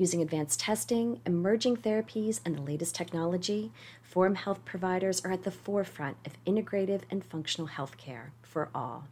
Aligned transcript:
Using 0.00 0.22
advanced 0.22 0.60
testing, 0.60 1.20
emerging 1.26 1.76
therapies, 1.76 2.40
and 2.46 2.56
the 2.56 2.62
latest 2.62 2.94
technology, 2.94 3.70
Forum 4.00 4.34
Health 4.34 4.64
providers 4.64 5.20
are 5.26 5.30
at 5.30 5.42
the 5.42 5.50
forefront 5.50 6.16
of 6.24 6.42
integrative 6.46 7.02
and 7.10 7.22
functional 7.22 7.68
healthcare 7.68 8.30
for 8.40 8.70
all. 8.74 9.08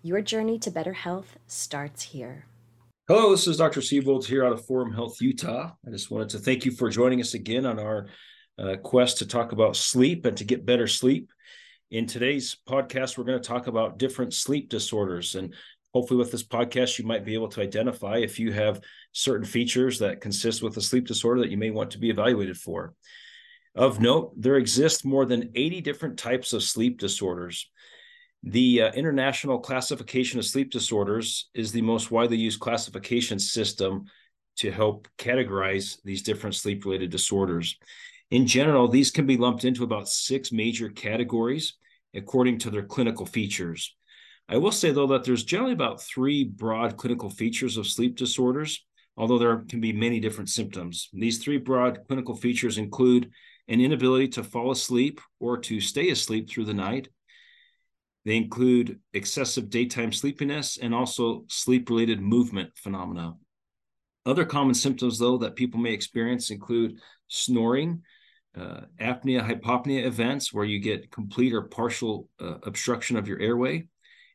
Your 0.00 0.22
journey 0.22 0.60
to 0.60 0.70
better 0.70 0.92
health 0.92 1.38
starts 1.48 2.04
here. 2.04 2.44
Hello, 3.08 3.32
this 3.32 3.48
is 3.48 3.56
Dr. 3.56 3.80
Seibold 3.80 4.24
here 4.24 4.44
out 4.44 4.52
of 4.52 4.64
Forum 4.64 4.92
Health, 4.92 5.20
Utah. 5.20 5.72
I 5.84 5.90
just 5.90 6.08
wanted 6.08 6.28
to 6.28 6.38
thank 6.38 6.64
you 6.64 6.70
for 6.70 6.88
joining 6.88 7.20
us 7.20 7.34
again 7.34 7.66
on 7.66 7.80
our 7.80 8.06
uh, 8.60 8.76
quest 8.76 9.18
to 9.18 9.26
talk 9.26 9.50
about 9.50 9.74
sleep 9.74 10.24
and 10.24 10.36
to 10.36 10.44
get 10.44 10.64
better 10.64 10.86
sleep. 10.86 11.32
In 11.90 12.06
today's 12.06 12.58
podcast, 12.68 13.18
we're 13.18 13.24
going 13.24 13.42
to 13.42 13.48
talk 13.48 13.66
about 13.66 13.98
different 13.98 14.34
sleep 14.34 14.68
disorders. 14.68 15.34
And 15.34 15.52
hopefully, 15.94 16.18
with 16.18 16.32
this 16.32 16.44
podcast, 16.44 16.98
you 16.98 17.04
might 17.04 17.24
be 17.24 17.34
able 17.34 17.48
to 17.48 17.60
identify 17.60 18.18
if 18.18 18.38
you 18.38 18.52
have 18.52 18.80
certain 19.12 19.46
features 19.46 19.98
that 19.98 20.20
consist 20.20 20.62
with 20.62 20.76
a 20.76 20.82
sleep 20.82 21.06
disorder 21.06 21.40
that 21.40 21.50
you 21.50 21.56
may 21.56 21.70
want 21.70 21.90
to 21.92 21.98
be 21.98 22.10
evaluated 22.10 22.56
for. 22.56 22.94
Of 23.74 24.00
note, 24.00 24.32
there 24.36 24.56
exist 24.56 25.04
more 25.04 25.24
than 25.24 25.50
80 25.54 25.80
different 25.80 26.18
types 26.18 26.52
of 26.52 26.62
sleep 26.62 26.98
disorders. 26.98 27.70
The 28.42 28.82
uh, 28.82 28.92
International 28.92 29.58
Classification 29.58 30.38
of 30.38 30.44
Sleep 30.44 30.70
Disorders 30.70 31.48
is 31.54 31.70
the 31.70 31.80
most 31.80 32.10
widely 32.10 32.36
used 32.36 32.60
classification 32.60 33.38
system 33.38 34.06
to 34.56 34.70
help 34.70 35.08
categorize 35.16 35.98
these 36.04 36.22
different 36.22 36.56
sleep 36.56 36.84
related 36.84 37.10
disorders. 37.10 37.78
In 38.30 38.46
general, 38.46 38.88
these 38.88 39.10
can 39.10 39.26
be 39.26 39.36
lumped 39.36 39.64
into 39.64 39.84
about 39.84 40.08
six 40.08 40.52
major 40.52 40.88
categories 40.88 41.74
according 42.14 42.58
to 42.58 42.70
their 42.70 42.82
clinical 42.82 43.26
features. 43.26 43.94
I 44.52 44.58
will 44.58 44.72
say, 44.72 44.92
though, 44.92 45.06
that 45.08 45.24
there's 45.24 45.44
generally 45.44 45.72
about 45.72 46.02
three 46.02 46.44
broad 46.44 46.96
clinical 46.96 47.30
features 47.30 47.76
of 47.76 47.86
sleep 47.86 48.16
disorders 48.16 48.84
although 49.16 49.38
there 49.38 49.58
can 49.68 49.80
be 49.80 49.92
many 49.92 50.20
different 50.20 50.50
symptoms. 50.50 51.08
These 51.12 51.38
three 51.38 51.58
broad 51.58 52.00
clinical 52.06 52.34
features 52.34 52.78
include 52.78 53.30
an 53.68 53.80
inability 53.80 54.28
to 54.28 54.44
fall 54.44 54.70
asleep 54.70 55.20
or 55.38 55.58
to 55.58 55.80
stay 55.80 56.10
asleep 56.10 56.48
through 56.48 56.64
the 56.64 56.74
night. 56.74 57.08
They 58.24 58.36
include 58.36 59.00
excessive 59.12 59.68
daytime 59.68 60.12
sleepiness 60.12 60.78
and 60.80 60.94
also 60.94 61.44
sleep 61.48 61.90
related 61.90 62.20
movement 62.20 62.70
phenomena. 62.76 63.34
Other 64.24 64.44
common 64.44 64.74
symptoms, 64.74 65.18
though, 65.18 65.38
that 65.38 65.56
people 65.56 65.80
may 65.80 65.92
experience 65.92 66.50
include 66.50 66.98
snoring, 67.26 68.02
uh, 68.56 68.82
apnea 69.00 69.44
hypopnea 69.44 70.04
events 70.04 70.52
where 70.52 70.64
you 70.64 70.78
get 70.78 71.10
complete 71.10 71.52
or 71.52 71.62
partial 71.62 72.28
uh, 72.40 72.58
obstruction 72.62 73.16
of 73.16 73.26
your 73.26 73.40
airway, 73.40 73.88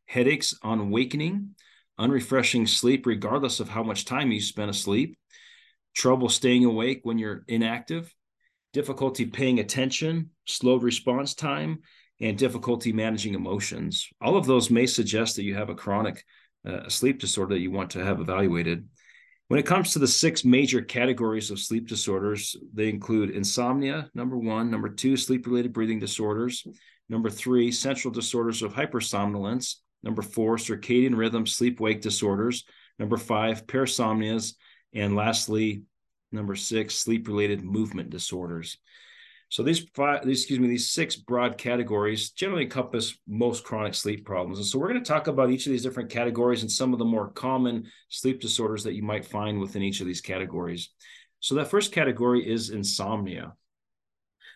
headaches 0.07 0.57
on 0.63 0.79
awakening, 0.79 1.55
unrefreshing 1.97 2.65
sleep, 2.65 3.05
regardless 3.05 3.59
of 3.59 3.69
how 3.69 3.83
much 3.83 4.05
time 4.05 4.31
you 4.31 4.41
spend 4.41 4.69
asleep, 4.69 5.17
trouble 5.95 6.29
staying 6.29 6.65
awake 6.65 7.01
when 7.03 7.17
you're 7.17 7.43
inactive, 7.47 8.13
difficulty 8.73 9.25
paying 9.25 9.59
attention, 9.59 10.29
slowed 10.45 10.83
response 10.83 11.33
time, 11.33 11.79
and 12.19 12.37
difficulty 12.37 12.91
managing 12.91 13.35
emotions. 13.35 14.07
All 14.21 14.37
of 14.37 14.45
those 14.45 14.69
may 14.69 14.87
suggest 14.87 15.35
that 15.35 15.43
you 15.43 15.55
have 15.55 15.69
a 15.69 15.75
chronic 15.75 16.23
uh, 16.67 16.89
sleep 16.89 17.19
disorder 17.19 17.55
that 17.55 17.61
you 17.61 17.71
want 17.71 17.91
to 17.91 18.03
have 18.03 18.19
evaluated. 18.19 18.87
When 19.47 19.59
it 19.59 19.65
comes 19.65 19.93
to 19.93 19.99
the 19.99 20.07
six 20.07 20.43
major 20.43 20.81
categories 20.81 21.51
of 21.51 21.59
sleep 21.59 21.87
disorders, 21.87 22.55
they 22.73 22.89
include 22.89 23.29
insomnia, 23.29 24.09
number 24.13 24.37
one, 24.37 24.69
number 24.69 24.89
two, 24.89 25.15
sleep 25.15 25.47
related 25.47 25.71
breathing 25.73 25.99
disorders, 25.99 26.65
number 27.07 27.29
three, 27.29 27.71
central 27.71 28.13
disorders 28.13 28.61
of 28.61 28.73
hypersomnolence, 28.73 29.75
Number 30.03 30.21
four, 30.21 30.57
circadian 30.57 31.15
rhythm 31.15 31.45
sleep 31.45 31.79
wake 31.79 32.01
disorders. 32.01 32.63
Number 32.99 33.17
five, 33.17 33.67
parasomnias. 33.67 34.53
And 34.93 35.15
lastly, 35.15 35.83
number 36.31 36.55
six, 36.55 36.95
sleep 36.95 37.27
related 37.27 37.63
movement 37.63 38.09
disorders. 38.09 38.77
So 39.49 39.63
these 39.63 39.85
five, 39.95 40.25
these, 40.25 40.41
excuse 40.41 40.59
me, 40.59 40.67
these 40.67 40.89
six 40.89 41.15
broad 41.15 41.57
categories 41.57 42.31
generally 42.31 42.63
encompass 42.63 43.17
most 43.27 43.63
chronic 43.63 43.93
sleep 43.93 44.25
problems. 44.25 44.57
And 44.57 44.67
so 44.67 44.77
we're 44.77 44.89
going 44.89 45.01
to 45.01 45.07
talk 45.07 45.27
about 45.27 45.51
each 45.51 45.65
of 45.65 45.71
these 45.71 45.83
different 45.83 46.09
categories 46.09 46.63
and 46.63 46.71
some 46.71 46.91
of 46.91 46.99
the 46.99 47.05
more 47.05 47.29
common 47.29 47.85
sleep 48.09 48.41
disorders 48.41 48.83
that 48.83 48.93
you 48.93 49.03
might 49.03 49.25
find 49.25 49.59
within 49.59 49.83
each 49.83 50.01
of 50.01 50.07
these 50.07 50.19
categories. 50.19 50.89
So 51.39 51.55
that 51.55 51.69
first 51.69 51.93
category 51.93 52.49
is 52.49 52.71
insomnia. 52.71 53.53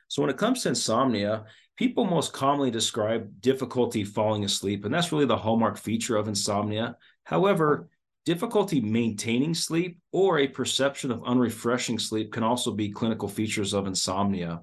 So 0.10 0.22
when 0.22 0.30
it 0.30 0.38
comes 0.38 0.64
to 0.64 0.70
insomnia, 0.70 1.46
people 1.82 2.06
most 2.06 2.32
commonly 2.32 2.70
describe 2.70 3.42
difficulty 3.42 4.04
falling 4.04 4.46
asleep, 4.46 4.86
and 4.86 4.94
that's 4.94 5.12
really 5.12 5.26
the 5.26 5.36
hallmark 5.36 5.80
feature 5.80 6.16
of 6.16 6.28
insomnia. 6.28 6.96
However, 7.24 7.90
difficulty 8.24 8.80
maintaining 8.80 9.56
sleep 9.56 9.98
or 10.12 10.38
a 10.38 10.48
perception 10.48 11.10
of 11.10 11.24
unrefreshing 11.26 11.98
sleep 11.98 12.32
can 12.32 12.44
also 12.44 12.72
be 12.72 12.92
clinical 12.92 13.28
features 13.28 13.74
of 13.74 13.88
insomnia. 13.88 14.62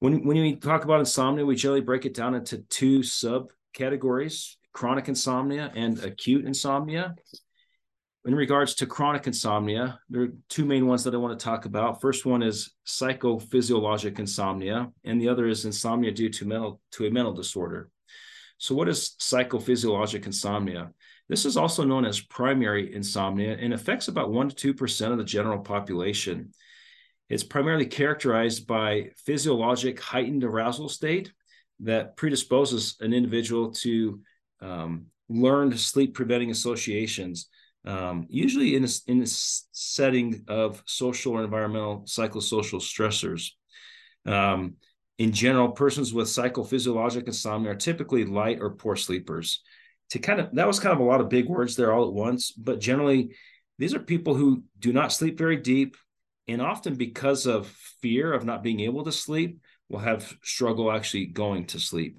When, 0.00 0.26
when 0.26 0.40
we 0.40 0.56
talk 0.56 0.82
about 0.82 0.98
insomnia, 0.98 1.46
we 1.46 1.54
generally 1.54 1.82
break 1.82 2.04
it 2.04 2.14
down 2.14 2.34
into 2.34 2.58
two 2.62 2.98
subcategories 2.98 4.56
chronic 4.72 5.08
insomnia 5.08 5.72
and 5.76 6.00
acute 6.00 6.44
insomnia 6.44 7.14
in 8.24 8.34
regards 8.34 8.74
to 8.74 8.86
chronic 8.86 9.26
insomnia, 9.26 10.00
there 10.10 10.22
are 10.22 10.32
two 10.48 10.64
main 10.64 10.86
ones 10.86 11.04
that 11.04 11.14
I 11.14 11.18
want 11.18 11.38
to 11.38 11.44
talk 11.44 11.64
about. 11.64 12.00
First 12.00 12.26
one 12.26 12.42
is 12.42 12.74
psychophysiologic 12.86 14.18
insomnia, 14.18 14.90
and 15.04 15.20
the 15.20 15.28
other 15.28 15.46
is 15.46 15.64
insomnia 15.64 16.10
due 16.10 16.28
to 16.30 16.44
mental 16.44 16.80
to 16.92 17.06
a 17.06 17.10
mental 17.10 17.32
disorder. 17.32 17.90
So, 18.58 18.74
what 18.74 18.88
is 18.88 19.14
psychophysiologic 19.20 20.26
insomnia? 20.26 20.90
This 21.28 21.44
is 21.44 21.56
also 21.56 21.84
known 21.84 22.04
as 22.04 22.20
primary 22.20 22.92
insomnia 22.94 23.56
and 23.56 23.72
affects 23.72 24.08
about 24.08 24.30
1 24.30 24.50
to 24.50 24.74
2% 24.74 25.12
of 25.12 25.18
the 25.18 25.24
general 25.24 25.60
population. 25.60 26.52
It's 27.28 27.44
primarily 27.44 27.86
characterized 27.86 28.66
by 28.66 29.10
physiologic 29.26 30.00
heightened 30.00 30.44
arousal 30.44 30.88
state 30.88 31.32
that 31.80 32.16
predisposes 32.16 32.96
an 33.00 33.12
individual 33.12 33.72
to 33.72 34.20
um, 34.60 35.06
learned 35.28 35.78
sleep 35.78 36.14
preventing 36.14 36.50
associations 36.50 37.48
um, 37.86 38.26
usually 38.28 38.74
in 38.74 38.84
a, 38.84 38.88
in 39.06 39.22
a 39.22 39.26
setting 39.26 40.44
of 40.48 40.82
social 40.86 41.34
or 41.34 41.44
environmental 41.44 42.02
psychosocial 42.02 42.80
stressors. 42.80 43.50
Um, 44.26 44.74
in 45.18 45.32
general, 45.32 45.70
persons 45.72 46.12
with 46.12 46.28
psychophysiologic 46.28 47.26
insomnia 47.26 47.72
are 47.72 47.76
typically 47.76 48.24
light 48.24 48.58
or 48.60 48.70
poor 48.70 48.94
sleepers. 48.94 49.62
To 50.10 50.18
kind 50.18 50.40
of 50.40 50.54
that 50.54 50.66
was 50.66 50.80
kind 50.80 50.94
of 50.94 51.00
a 51.00 51.04
lot 51.04 51.20
of 51.20 51.28
big 51.28 51.48
words 51.48 51.76
there 51.76 51.92
all 51.92 52.06
at 52.06 52.14
once, 52.14 52.52
but 52.52 52.80
generally, 52.80 53.34
these 53.78 53.94
are 53.94 54.00
people 54.00 54.34
who 54.34 54.64
do 54.78 54.92
not 54.92 55.12
sleep 55.12 55.36
very 55.36 55.56
deep, 55.56 55.96
and 56.46 56.62
often 56.62 56.94
because 56.94 57.46
of 57.46 57.66
fear 58.00 58.32
of 58.32 58.44
not 58.44 58.62
being 58.62 58.80
able 58.80 59.04
to 59.04 59.12
sleep, 59.12 59.60
will 59.88 59.98
have 59.98 60.36
struggle 60.42 60.90
actually 60.90 61.26
going 61.26 61.66
to 61.66 61.80
sleep. 61.80 62.18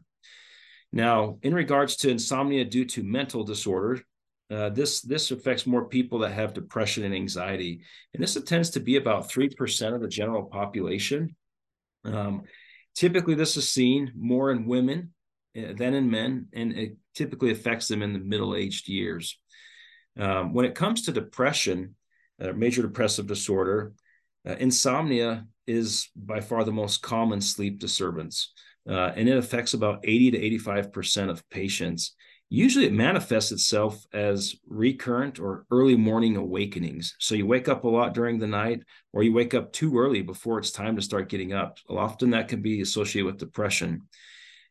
Now, 0.92 1.38
in 1.42 1.54
regards 1.54 1.98
to 1.98 2.10
insomnia 2.10 2.66
due 2.66 2.86
to 2.86 3.04
mental 3.04 3.44
disorder, 3.44 4.02
uh, 4.50 4.70
this 4.70 5.02
this 5.02 5.30
affects 5.30 5.68
more 5.68 5.86
people 5.86 6.20
that 6.20 6.32
have 6.32 6.54
depression 6.54 7.04
and 7.04 7.14
anxiety, 7.14 7.82
and 8.14 8.24
this 8.24 8.42
tends 8.44 8.72
to 8.72 8.80
be 8.80 8.96
about 8.96 9.30
three 9.30 9.50
percent 9.50 9.94
of 9.94 10.02
the 10.02 10.08
general 10.08 10.44
population. 10.44 11.36
Um, 12.04 12.44
typically, 12.96 13.36
this 13.36 13.58
is 13.58 13.70
seen 13.70 14.12
more 14.16 14.52
in 14.52 14.66
women 14.66 15.14
uh, 15.56 15.74
than 15.74 15.94
in 15.94 16.10
men, 16.10 16.48
and 16.54 16.74
it 16.74 16.98
typically 17.14 17.52
affects 17.52 17.88
them 17.88 18.02
in 18.02 18.14
the 18.14 18.20
middle-aged 18.20 18.88
years. 18.88 19.38
Um, 20.18 20.54
when 20.54 20.66
it 20.66 20.74
comes 20.74 21.04
to 21.04 21.12
depression, 21.12 21.96
uh, 22.42 22.52
major 22.54 22.82
depressive 22.82 23.28
disorder, 23.28 23.94
uh, 24.48 24.56
insomnia 24.60 25.46
is 25.68 26.10
by 26.16 26.42
far 26.42 26.64
the 26.64 26.72
most 26.72 27.04
common 27.04 27.40
sleep 27.40 27.78
disturbance, 27.78 28.52
uh, 28.90 29.12
and 29.16 29.30
it 29.30 29.38
affects 29.38 29.76
about 29.76 30.00
80 30.04 30.32
to 30.32 30.38
85 30.40 30.92
percent 30.92 31.30
of 31.30 31.48
patients 31.52 32.16
usually 32.50 32.86
it 32.86 32.94
manifests 32.94 33.52
itself 33.52 34.06
as 34.12 34.56
recurrent 34.68 35.40
or 35.40 35.66
early 35.72 35.96
morning 35.96 36.36
awakenings. 36.36 37.16
So 37.20 37.36
you 37.36 37.46
wake 37.46 37.70
up 37.70 37.84
a 37.84 37.90
lot 37.90 38.14
during 38.14 38.40
the 38.40 38.48
night, 38.48 38.84
or 39.14 39.24
you 39.24 39.34
wake 39.34 39.54
up 39.54 39.72
too 39.72 39.98
early 39.98 40.22
before 40.22 40.58
it's 40.58 40.72
time 40.72 40.96
to 40.96 41.02
start 41.02 41.30
getting 41.30 41.54
up. 41.54 41.78
Often 41.88 42.32
that 42.32 42.48
can 42.48 42.62
be 42.62 42.82
associated 42.82 43.26
with 43.26 43.38
depression. 43.38 44.02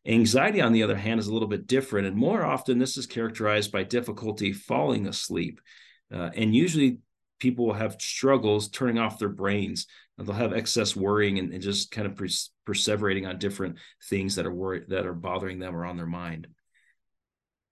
Anxiety, 0.07 0.61
on 0.61 0.73
the 0.73 0.83
other 0.83 0.97
hand, 0.97 1.21
is 1.21 1.29
a 1.29 1.33
little 1.33 1.49
bit 1.49 1.67
different. 1.67 2.07
And 2.07 2.17
more 2.17 2.45
often, 2.45 2.79
this 2.79 2.97
is 2.97 3.07
characterized 3.07 3.71
by 3.71 3.85
difficulty 3.85 4.53
falling 4.53 5.07
asleep. 5.07 5.61
Uh, 6.13 6.31
and 6.35 6.55
usually, 6.55 6.99
people 7.39 7.67
will 7.67 7.75
have 7.75 8.01
struggles 8.01 8.69
turning 8.69 8.99
off 8.99 9.19
their 9.19 9.29
brains 9.29 9.87
and 10.17 10.27
they'll 10.27 10.35
have 10.35 10.53
excess 10.53 10.97
worrying 10.97 11.39
and, 11.39 11.53
and 11.53 11.63
just 11.63 11.91
kind 11.91 12.07
of 12.07 12.15
perseverating 12.67 13.29
on 13.29 13.39
different 13.39 13.77
things 14.09 14.35
that 14.35 14.47
are 14.47 14.55
worried 14.55 14.85
that 14.89 15.07
are 15.07 15.15
bothering 15.15 15.59
them 15.59 15.77
or 15.77 15.85
on 15.85 15.97
their 15.97 16.07
mind. 16.07 16.49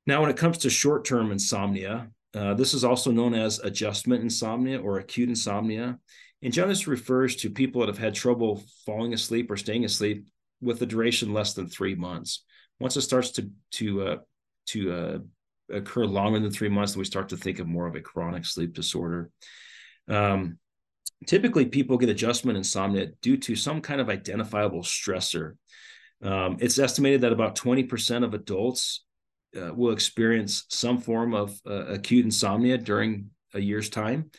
Now, 0.07 0.21
when 0.21 0.31
it 0.31 0.37
comes 0.37 0.59
to 0.59 0.71
short-term 0.71 1.33
insomnia, 1.33 2.11
uh, 2.35 2.55
this 2.55 2.75
is 2.75 2.85
also 2.85 3.11
known 3.11 3.35
as 3.35 3.59
adjustment 3.61 4.23
insomnia 4.23 4.81
or 4.81 4.99
acute 4.99 5.29
insomnia. 5.29 5.99
And 6.43 6.53
generally, 6.53 6.85
refers 6.87 7.37
to 7.37 7.51
people 7.51 7.81
that 7.81 7.89
have 7.89 7.99
had 7.99 8.15
trouble 8.15 8.63
falling 8.85 9.15
asleep 9.15 9.51
or 9.51 9.57
staying 9.57 9.85
asleep 9.85 10.27
with 10.61 10.81
a 10.83 10.87
duration 10.87 11.33
less 11.33 11.55
than 11.55 11.69
three 11.69 11.95
months. 11.95 12.45
Once 12.79 12.97
it 12.97 13.03
starts 13.03 13.31
to 13.33 13.51
to 13.73 14.03
uh, 14.03 14.17
to 14.67 14.93
uh, 14.93 15.19
occur 15.71 16.05
longer 16.05 16.39
than 16.39 16.51
three 16.51 16.69
months, 16.69 16.97
we 16.97 17.05
start 17.05 17.31
to 17.31 17.37
think 17.37 17.59
of 17.59 17.67
more 17.67 17.87
of 17.87 17.97
a 17.97 18.01
chronic 18.01 18.45
sleep 18.45 18.75
disorder. 18.75 19.31
Um, 20.09 20.59
typically, 21.27 21.67
people 21.67 21.97
get 21.97 22.11
adjustment 22.11 22.59
insomnia 22.59 23.09
due 23.23 23.39
to 23.39 23.57
some 23.57 23.81
kind 23.81 24.01
of 24.01 24.11
identifiable 24.11 24.83
stressor. 24.83 25.55
Um, 26.23 26.59
it's 26.61 26.79
estimated 26.79 27.23
that 27.23 27.33
about 27.33 27.57
20% 27.57 28.25
of 28.25 28.35
adults 28.35 29.06
uh, 29.57 29.73
will 29.75 29.93
experience 29.93 30.65
some 30.69 30.99
form 30.99 31.35
of 31.35 31.59
uh, 31.67 31.87
acute 31.87 32.25
insomnia 32.25 32.79
during 32.79 33.31
a 33.55 33.61
year's 33.61 33.89
time. 33.89 34.31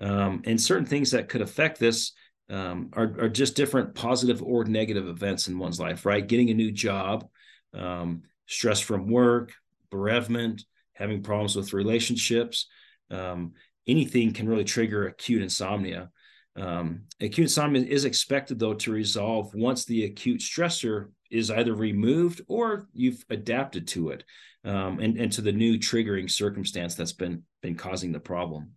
Um, 0.00 0.42
and 0.44 0.60
certain 0.60 0.86
things 0.86 1.12
that 1.12 1.28
could 1.28 1.40
affect 1.40 1.78
this 1.78 2.12
um, 2.50 2.90
are, 2.92 3.14
are, 3.20 3.28
just 3.28 3.56
different 3.56 3.94
positive 3.94 4.42
or 4.42 4.64
negative 4.64 5.08
events 5.08 5.48
in 5.48 5.58
one's 5.58 5.80
life, 5.80 6.04
right? 6.04 6.26
Getting 6.26 6.50
a 6.50 6.54
new 6.54 6.70
job, 6.70 7.26
um, 7.72 8.22
stress 8.46 8.80
from 8.80 9.08
work, 9.08 9.52
bereavement, 9.90 10.64
having 10.92 11.22
problems 11.22 11.56
with 11.56 11.72
relationships. 11.72 12.66
Um, 13.10 13.52
anything 13.86 14.32
can 14.32 14.48
really 14.48 14.64
trigger 14.64 15.06
acute 15.06 15.42
insomnia. 15.42 16.10
Um, 16.56 17.04
acute 17.20 17.46
insomnia 17.46 17.82
is 17.82 18.04
expected, 18.04 18.58
though, 18.58 18.74
to 18.74 18.92
resolve 18.92 19.54
once 19.54 19.84
the 19.84 20.04
acute 20.04 20.40
stressor 20.40 21.10
is 21.34 21.50
either 21.50 21.74
removed 21.74 22.40
or 22.46 22.86
you've 22.92 23.24
adapted 23.28 23.88
to 23.88 24.10
it 24.10 24.24
um, 24.64 25.00
and, 25.00 25.18
and 25.18 25.32
to 25.32 25.42
the 25.42 25.52
new 25.52 25.78
triggering 25.78 26.30
circumstance 26.30 26.94
that's 26.94 27.12
been 27.12 27.42
been 27.60 27.74
causing 27.74 28.12
the 28.12 28.20
problem. 28.20 28.72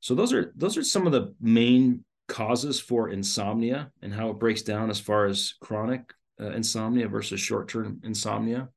So 0.00 0.14
those 0.14 0.32
are 0.32 0.52
those 0.56 0.76
are 0.76 0.84
some 0.84 1.06
of 1.06 1.12
the 1.12 1.34
main 1.40 2.04
causes 2.28 2.78
for 2.78 3.08
insomnia 3.08 3.90
and 4.02 4.12
how 4.12 4.28
it 4.30 4.38
breaks 4.38 4.62
down 4.62 4.90
as 4.90 5.00
far 5.00 5.26
as 5.26 5.54
chronic 5.60 6.12
uh, 6.40 6.50
insomnia 6.50 7.08
versus 7.08 7.40
short-term 7.40 8.00
insomnia. 8.04 8.68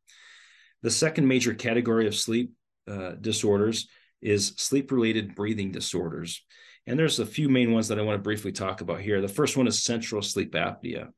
The 0.83 0.89
second 0.89 1.27
major 1.27 1.53
category 1.53 2.07
of 2.07 2.15
sleep 2.15 2.53
uh, 2.87 3.11
disorders 3.19 3.87
is 4.21 4.53
sleep-related 4.57 5.35
breathing 5.35 5.71
disorders. 5.71 6.41
And 6.87 6.97
there's 6.97 7.19
a 7.19 7.25
few 7.25 7.49
main 7.49 7.71
ones 7.71 7.89
that 7.89 7.99
I 7.99 8.01
want 8.01 8.17
to 8.17 8.23
briefly 8.23 8.51
talk 8.51 8.81
about 8.81 9.01
here. 9.01 9.21
The 9.21 9.27
first 9.27 9.57
one 9.57 9.67
is 9.67 9.83
central 9.83 10.21
sleep 10.21 10.53
apnea. 10.53 11.09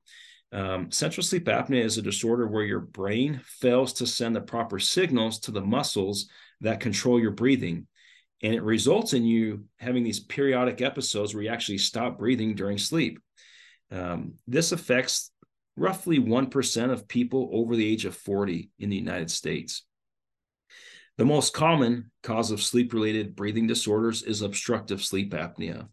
Um, 0.54 0.92
central 0.92 1.24
sleep 1.24 1.46
apnea 1.46 1.84
is 1.84 1.98
a 1.98 2.04
disorder 2.04 2.48
where 2.48 2.64
your 2.64 2.80
brain 2.80 3.42
fails 3.44 3.92
to 3.94 4.06
send 4.06 4.36
the 4.36 4.42
proper 4.42 4.78
signals 4.78 5.40
to 5.40 5.52
the 5.52 5.62
muscles 5.62 6.30
that 6.62 6.80
control 6.80 7.20
your 7.20 7.32
breathing. 7.32 7.88
And 8.44 8.54
it 8.54 8.62
results 8.62 9.14
in 9.14 9.26
you 9.26 9.66
having 9.80 10.04
these 10.04 10.20
periodic 10.20 10.80
episodes 10.82 11.34
where 11.34 11.44
you 11.44 11.50
actually 11.50 11.80
stop 11.80 12.20
breathing 12.20 12.54
during 12.54 12.78
sleep. 12.78 13.20
Um, 13.90 14.36
this 14.48 14.72
affects 14.72 15.32
roughly 15.76 16.20
1% 16.20 16.92
of 16.92 17.08
people 17.08 17.50
over 17.52 17.76
the 17.76 17.90
age 17.90 18.06
of 18.06 18.16
40 18.16 18.70
in 18.78 18.90
the 18.90 18.96
United 18.96 19.32
States. 19.32 19.84
The 21.18 21.26
most 21.26 21.54
common 21.54 22.12
cause 22.22 22.52
of 22.52 22.62
sleep 22.62 22.94
related 22.94 23.36
breathing 23.36 23.66
disorders 23.66 24.22
is 24.22 24.42
obstructive 24.42 25.04
sleep 25.04 25.34
apnea. 25.34 25.88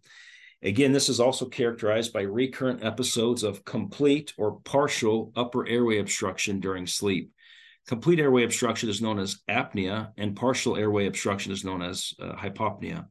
Again, 0.63 0.93
this 0.93 1.09
is 1.09 1.21
also 1.21 1.47
characterized 1.47 2.13
by 2.13 2.23
recurrent 2.23 2.85
episodes 2.85 3.43
of 3.43 3.65
complete 3.65 4.35
or 4.37 4.61
partial 4.61 5.33
upper 5.35 5.67
airway 5.67 5.99
obstruction 5.99 6.61
during 6.61 6.87
sleep. 6.87 7.33
Complete 7.87 8.21
airway 8.21 8.45
obstruction 8.45 8.91
is 8.91 9.01
known 9.01 9.19
as 9.19 9.41
apnea, 9.49 10.13
and 10.19 10.37
partial 10.37 10.77
airway 10.77 11.07
obstruction 11.07 11.51
is 11.51 11.65
known 11.65 11.81
as 11.81 12.13
uh, 12.21 12.35
hypopnea. 12.35 13.07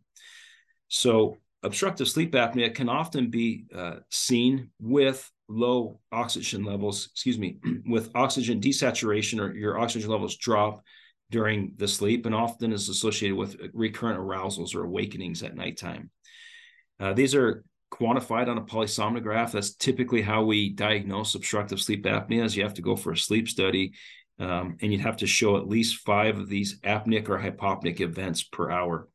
So, 0.89 1.37
obstructive 1.63 2.07
sleep 2.07 2.33
apnea 2.33 2.73
can 2.73 2.87
often 2.87 3.31
be 3.31 3.65
uh, 3.75 3.97
seen 4.09 4.69
with 4.79 5.29
low 5.47 5.99
oxygen 6.11 6.63
levels, 6.63 7.09
excuse 7.11 7.39
me, 7.39 7.57
with 7.87 8.11
oxygen 8.13 8.61
desaturation 8.61 9.39
or 9.39 9.55
your 9.55 9.79
oxygen 9.79 10.11
levels 10.11 10.37
drop 10.37 10.83
during 11.31 11.73
the 11.77 11.87
sleep, 11.87 12.27
and 12.27 12.35
often 12.35 12.71
is 12.71 12.89
associated 12.89 13.35
with 13.35 13.57
recurrent 13.73 14.19
arousals 14.19 14.75
or 14.75 14.83
awakenings 14.83 15.41
at 15.41 15.55
nighttime. 15.55 16.11
Uh, 16.99 17.13
these 17.13 17.35
are 17.35 17.63
quantified 17.91 18.47
on 18.47 18.57
a 18.57 18.61
polysomnograph. 18.61 19.51
That's 19.51 19.75
typically 19.75 20.21
how 20.21 20.43
we 20.43 20.69
diagnose 20.69 21.35
obstructive 21.35 21.81
sleep 21.81 22.03
apnea. 22.05 22.43
Is 22.43 22.55
you 22.55 22.63
have 22.63 22.75
to 22.75 22.81
go 22.81 22.95
for 22.95 23.11
a 23.11 23.17
sleep 23.17 23.47
study, 23.47 23.93
um, 24.39 24.77
and 24.81 24.91
you'd 24.91 25.01
have 25.01 25.17
to 25.17 25.27
show 25.27 25.57
at 25.57 25.67
least 25.67 26.05
five 26.05 26.37
of 26.37 26.49
these 26.49 26.79
apneic 26.81 27.29
or 27.29 27.39
hypopneic 27.39 27.99
events 28.01 28.43
per 28.43 28.69
hour. 28.69 29.07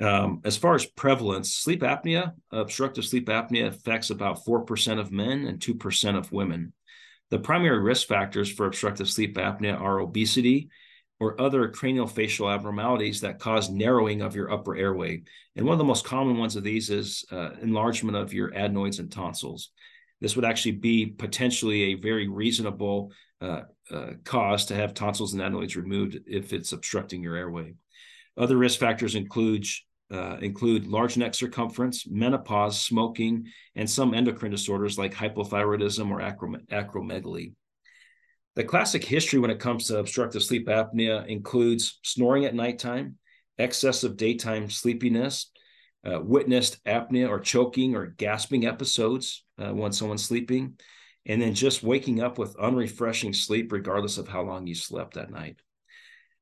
Um, 0.00 0.40
as 0.44 0.56
far 0.56 0.74
as 0.74 0.86
prevalence, 0.86 1.52
sleep 1.52 1.82
apnea, 1.82 2.32
obstructive 2.50 3.04
sleep 3.04 3.28
apnea 3.28 3.66
affects 3.66 4.08
about 4.08 4.44
4% 4.46 4.98
of 4.98 5.12
men 5.12 5.46
and 5.46 5.60
2% 5.60 6.16
of 6.16 6.32
women. 6.32 6.72
The 7.28 7.38
primary 7.38 7.80
risk 7.80 8.08
factors 8.08 8.50
for 8.50 8.66
obstructive 8.66 9.10
sleep 9.10 9.36
apnea 9.36 9.78
are 9.78 10.00
obesity, 10.00 10.70
or 11.20 11.40
other 11.40 11.68
craniofacial 11.68 12.52
abnormalities 12.52 13.20
that 13.20 13.38
cause 13.38 13.68
narrowing 13.68 14.22
of 14.22 14.34
your 14.34 14.50
upper 14.50 14.74
airway. 14.74 15.22
And 15.54 15.66
one 15.66 15.74
of 15.74 15.78
the 15.78 15.84
most 15.84 16.04
common 16.04 16.38
ones 16.38 16.56
of 16.56 16.64
these 16.64 16.88
is 16.88 17.24
uh, 17.30 17.50
enlargement 17.60 18.16
of 18.16 18.32
your 18.32 18.54
adenoids 18.54 18.98
and 18.98 19.12
tonsils. 19.12 19.70
This 20.20 20.34
would 20.34 20.46
actually 20.46 20.72
be 20.72 21.06
potentially 21.06 21.82
a 21.82 21.94
very 21.94 22.26
reasonable 22.26 23.12
uh, 23.40 23.62
uh, 23.90 24.12
cause 24.24 24.66
to 24.66 24.74
have 24.74 24.94
tonsils 24.94 25.34
and 25.34 25.42
adenoids 25.42 25.76
removed 25.76 26.18
if 26.26 26.52
it's 26.52 26.72
obstructing 26.72 27.22
your 27.22 27.36
airway. 27.36 27.74
Other 28.36 28.56
risk 28.56 28.80
factors 28.80 29.14
include 29.14 29.66
uh, 30.12 30.38
include 30.40 30.88
large 30.88 31.16
neck 31.16 31.34
circumference, 31.34 32.04
menopause, 32.08 32.80
smoking, 32.80 33.46
and 33.76 33.88
some 33.88 34.12
endocrine 34.12 34.50
disorders 34.50 34.98
like 34.98 35.14
hypothyroidism 35.14 36.10
or 36.10 36.18
acrom- 36.18 36.66
acromegaly. 36.66 37.52
The 38.56 38.64
classic 38.64 39.04
history 39.04 39.38
when 39.38 39.50
it 39.50 39.60
comes 39.60 39.86
to 39.86 39.98
obstructive 39.98 40.42
sleep 40.42 40.66
apnea 40.66 41.26
includes 41.26 42.00
snoring 42.02 42.44
at 42.44 42.54
nighttime, 42.54 43.16
excessive 43.58 44.16
daytime 44.16 44.68
sleepiness, 44.70 45.50
uh, 46.04 46.20
witnessed 46.20 46.82
apnea 46.84 47.28
or 47.28 47.38
choking 47.38 47.94
or 47.94 48.06
gasping 48.06 48.66
episodes 48.66 49.44
uh, 49.58 49.72
when 49.72 49.92
someone's 49.92 50.24
sleeping, 50.24 50.78
and 51.26 51.40
then 51.40 51.54
just 51.54 51.82
waking 51.82 52.20
up 52.20 52.38
with 52.38 52.56
unrefreshing 52.58 53.32
sleep, 53.32 53.70
regardless 53.70 54.18
of 54.18 54.26
how 54.26 54.42
long 54.42 54.66
you 54.66 54.74
slept 54.74 55.14
that 55.14 55.30
night. 55.30 55.60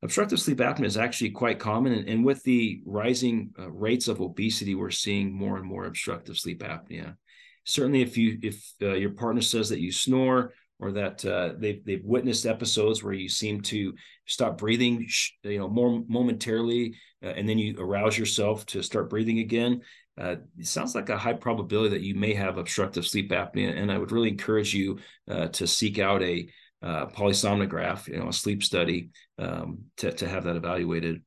Obstructive 0.02 0.38
sleep 0.38 0.59
apnea 0.59 0.85
is 0.85 0.97
actually 0.97 1.30
quite 1.30 1.59
common, 1.59 1.92
and, 1.92 2.09
and 2.09 2.25
with 2.25 2.42
the 2.44 2.80
rising 2.87 3.50
uh, 3.59 3.68
rates 3.71 4.06
of 4.06 4.21
obesity, 4.21 4.75
we're 4.75 4.90
seeing 4.90 5.32
more 5.32 5.56
and 5.56 5.66
more 5.66 5.87
obstructive 5.87 6.38
sleep 6.38 6.62
apnea. 6.62 7.16
Certainly, 7.64 8.02
if 8.02 8.16
you 8.16 8.38
if 8.42 8.73
uh, 8.80 8.94
your 8.94 9.11
partner 9.11 9.42
says 9.42 9.68
that 9.71 9.80
you 9.80 9.90
snore 9.90 10.54
or 10.80 10.92
that 10.92 11.25
uh, 11.25 11.54
they've 11.58 11.85
they've 11.85 12.04
witnessed 12.04 12.47
episodes 12.47 13.02
where 13.02 13.12
you 13.12 13.28
seem 13.28 13.61
to 13.61 13.94
stop 14.26 14.58
breathing, 14.58 15.08
you 15.42 15.58
know, 15.58 15.68
more 15.68 16.02
momentarily, 16.08 16.94
uh, 17.23 17.28
and 17.28 17.49
then 17.49 17.58
you 17.58 17.75
arouse 17.78 18.16
yourself 18.16 18.64
to 18.66 18.82
start 18.82 19.11
breathing 19.11 19.40
again. 19.40 19.80
Uh, 20.20 20.37
it 20.58 20.66
sounds 20.66 20.94
like 20.94 21.08
a 21.11 21.18
high 21.18 21.32
probability 21.32 21.90
that 21.90 22.02
you 22.02 22.14
may 22.14 22.35
have 22.35 22.58
obstructive 22.58 23.06
sleep 23.06 23.30
apnea, 23.30 23.76
and 23.76 23.90
I 23.90 23.99
would 23.99 24.12
really 24.12 24.28
encourage 24.28 24.75
you 24.75 24.99
uh, 25.30 25.49
to 25.49 25.66
seek 25.66 25.99
out 25.99 26.23
a 26.23 26.49
uh, 26.82 27.06
polysomnograph, 27.06 28.06
you 28.08 28.18
know, 28.18 28.28
a 28.28 28.32
sleep 28.32 28.62
study 28.62 29.11
um, 29.38 29.78
to 29.97 30.12
to 30.12 30.28
have 30.28 30.44
that 30.44 30.56
evaluated. 30.56 31.23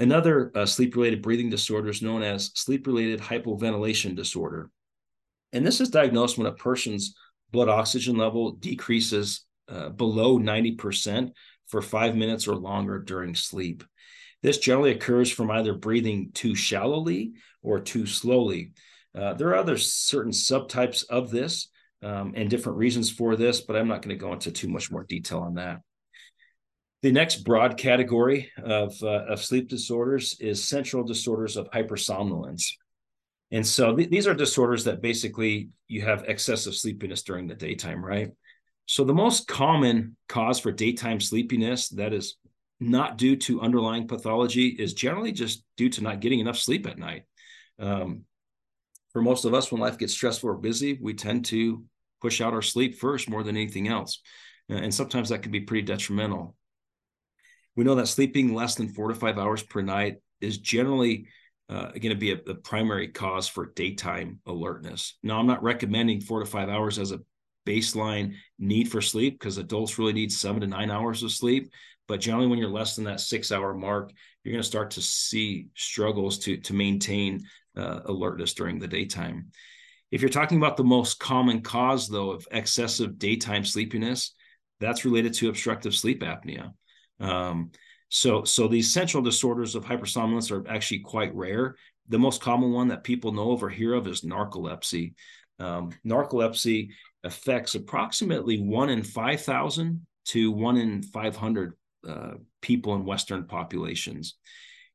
Another 0.00 0.52
uh, 0.54 0.64
sleep-related 0.64 1.22
breathing 1.22 1.50
disorder 1.50 1.88
is 1.88 2.02
known 2.02 2.22
as 2.22 2.52
sleep-related 2.54 3.20
hypoventilation 3.20 4.14
disorder, 4.14 4.70
and 5.52 5.66
this 5.66 5.80
is 5.80 5.90
diagnosed 5.90 6.38
when 6.38 6.46
a 6.46 6.52
person's 6.52 7.16
blood 7.50 7.68
oxygen 7.68 8.16
level 8.16 8.52
decreases 8.52 9.44
uh, 9.68 9.90
below 9.90 10.38
90% 10.38 11.32
for 11.66 11.82
five 11.82 12.16
minutes 12.16 12.48
or 12.48 12.54
longer 12.54 12.98
during 12.98 13.34
sleep. 13.34 13.84
This 14.42 14.58
generally 14.58 14.92
occurs 14.92 15.30
from 15.30 15.50
either 15.50 15.74
breathing 15.74 16.30
too 16.32 16.54
shallowly 16.54 17.32
or 17.62 17.80
too 17.80 18.06
slowly. 18.06 18.72
Uh, 19.14 19.34
there 19.34 19.48
are 19.48 19.56
other 19.56 19.76
certain 19.76 20.32
subtypes 20.32 21.04
of 21.08 21.30
this 21.30 21.68
um, 22.02 22.32
and 22.36 22.48
different 22.48 22.78
reasons 22.78 23.10
for 23.10 23.36
this, 23.36 23.60
but 23.60 23.76
I'm 23.76 23.88
not 23.88 24.02
going 24.02 24.16
to 24.16 24.24
go 24.24 24.32
into 24.32 24.52
too 24.52 24.68
much 24.68 24.90
more 24.90 25.04
detail 25.04 25.40
on 25.40 25.54
that. 25.54 25.80
The 27.02 27.12
next 27.12 27.44
broad 27.44 27.76
category 27.76 28.50
of, 28.56 28.94
uh, 29.02 29.24
of 29.26 29.44
sleep 29.44 29.68
disorders 29.68 30.36
is 30.40 30.66
central 30.66 31.04
disorders 31.04 31.56
of 31.56 31.70
hypersomnolence. 31.70 32.72
And 33.50 33.66
so 33.66 33.96
th- 33.96 34.10
these 34.10 34.26
are 34.26 34.34
disorders 34.34 34.84
that 34.84 35.00
basically 35.00 35.70
you 35.86 36.02
have 36.02 36.24
excessive 36.28 36.74
sleepiness 36.74 37.22
during 37.22 37.46
the 37.46 37.54
daytime, 37.54 38.04
right? 38.04 38.30
So 38.86 39.04
the 39.04 39.14
most 39.14 39.46
common 39.48 40.16
cause 40.28 40.60
for 40.60 40.72
daytime 40.72 41.20
sleepiness 41.20 41.88
that 41.90 42.12
is 42.12 42.36
not 42.80 43.18
due 43.18 43.36
to 43.36 43.60
underlying 43.60 44.06
pathology 44.06 44.68
is 44.68 44.94
generally 44.94 45.32
just 45.32 45.64
due 45.76 45.88
to 45.90 46.02
not 46.02 46.20
getting 46.20 46.40
enough 46.40 46.58
sleep 46.58 46.86
at 46.86 46.98
night. 46.98 47.24
Um, 47.78 48.24
for 49.12 49.22
most 49.22 49.44
of 49.44 49.54
us, 49.54 49.72
when 49.72 49.80
life 49.80 49.98
gets 49.98 50.12
stressful 50.12 50.50
or 50.50 50.54
busy, 50.54 50.98
we 51.00 51.14
tend 51.14 51.46
to 51.46 51.84
push 52.20 52.40
out 52.40 52.52
our 52.52 52.62
sleep 52.62 52.96
first 52.96 53.28
more 53.28 53.42
than 53.42 53.56
anything 53.56 53.88
else. 53.88 54.20
And 54.68 54.92
sometimes 54.92 55.30
that 55.30 55.42
can 55.42 55.52
be 55.52 55.60
pretty 55.60 55.82
detrimental. 55.82 56.54
We 57.74 57.84
know 57.84 57.94
that 57.94 58.08
sleeping 58.08 58.54
less 58.54 58.74
than 58.74 58.88
four 58.88 59.08
to 59.08 59.14
five 59.14 59.38
hours 59.38 59.62
per 59.62 59.80
night 59.80 60.16
is 60.40 60.58
generally 60.58 61.28
uh, 61.68 61.90
going 61.92 62.10
to 62.10 62.14
be 62.14 62.32
a, 62.32 62.38
a, 62.48 62.54
primary 62.54 63.08
cause 63.08 63.46
for 63.46 63.72
daytime 63.74 64.40
alertness. 64.46 65.18
Now, 65.22 65.38
I'm 65.38 65.46
not 65.46 65.62
recommending 65.62 66.20
four 66.20 66.40
to 66.40 66.46
five 66.46 66.68
hours 66.68 66.98
as 66.98 67.12
a 67.12 67.20
baseline 67.66 68.34
need 68.58 68.90
for 68.90 69.02
sleep 69.02 69.38
because 69.38 69.58
adults 69.58 69.98
really 69.98 70.14
need 70.14 70.32
seven 70.32 70.62
to 70.62 70.66
nine 70.66 70.90
hours 70.90 71.22
of 71.22 71.30
sleep. 71.30 71.70
But 72.06 72.20
generally, 72.20 72.46
when 72.46 72.58
you're 72.58 72.70
less 72.70 72.96
than 72.96 73.04
that 73.04 73.20
six 73.20 73.52
hour 73.52 73.74
mark, 73.74 74.12
you're 74.42 74.52
going 74.52 74.62
to 74.62 74.66
start 74.68 74.92
to 74.92 75.02
see 75.02 75.68
struggles 75.74 76.38
to, 76.40 76.56
to 76.56 76.72
maintain 76.72 77.44
uh, 77.76 78.00
alertness 78.06 78.54
during 78.54 78.78
the 78.78 78.88
daytime. 78.88 79.50
If 80.10 80.22
you're 80.22 80.30
talking 80.30 80.56
about 80.56 80.78
the 80.78 80.84
most 80.84 81.20
common 81.20 81.60
cause, 81.60 82.08
though, 82.08 82.30
of 82.30 82.48
excessive 82.50 83.18
daytime 83.18 83.64
sleepiness, 83.64 84.34
that's 84.80 85.04
related 85.04 85.34
to 85.34 85.50
obstructive 85.50 85.94
sleep 85.94 86.22
apnea. 86.22 86.72
Um, 87.20 87.72
so, 88.08 88.44
so 88.44 88.68
these 88.68 88.92
central 88.92 89.22
disorders 89.22 89.74
of 89.74 89.84
hypersomnolence 89.84 90.50
are 90.50 90.68
actually 90.68 91.00
quite 91.00 91.34
rare. 91.34 91.76
The 92.08 92.18
most 92.18 92.40
common 92.40 92.72
one 92.72 92.88
that 92.88 93.04
people 93.04 93.32
know 93.32 93.52
of 93.52 93.62
or 93.62 93.68
hear 93.68 93.94
of 93.94 94.06
is 94.06 94.22
narcolepsy. 94.22 95.14
Um, 95.58 95.90
narcolepsy 96.06 96.90
affects 97.24 97.74
approximately 97.74 98.60
one 98.60 98.88
in 98.88 99.02
5,000 99.02 100.06
to 100.26 100.50
one 100.50 100.76
in 100.76 101.02
500 101.02 101.74
uh, 102.06 102.34
people 102.62 102.94
in 102.94 103.04
Western 103.04 103.44
populations. 103.44 104.36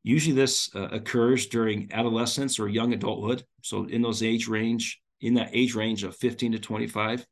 Usually, 0.03 0.36
this 0.36 0.70
uh, 0.75 0.89
occurs 0.91 1.48
during 1.48 1.89
adolescence 1.93 2.60
or 2.60 2.67
young 2.67 2.93
adulthood. 2.93 3.46
So, 3.62 3.86
in 3.86 4.01
those 4.01 4.24
age 4.24 4.48
range, 4.48 5.01
in 5.22 5.36
that 5.36 5.51
age 5.53 5.75
range 5.75 6.03
of 6.03 6.15
15 6.17 6.53
to 6.53 6.60
25, 6.60 7.25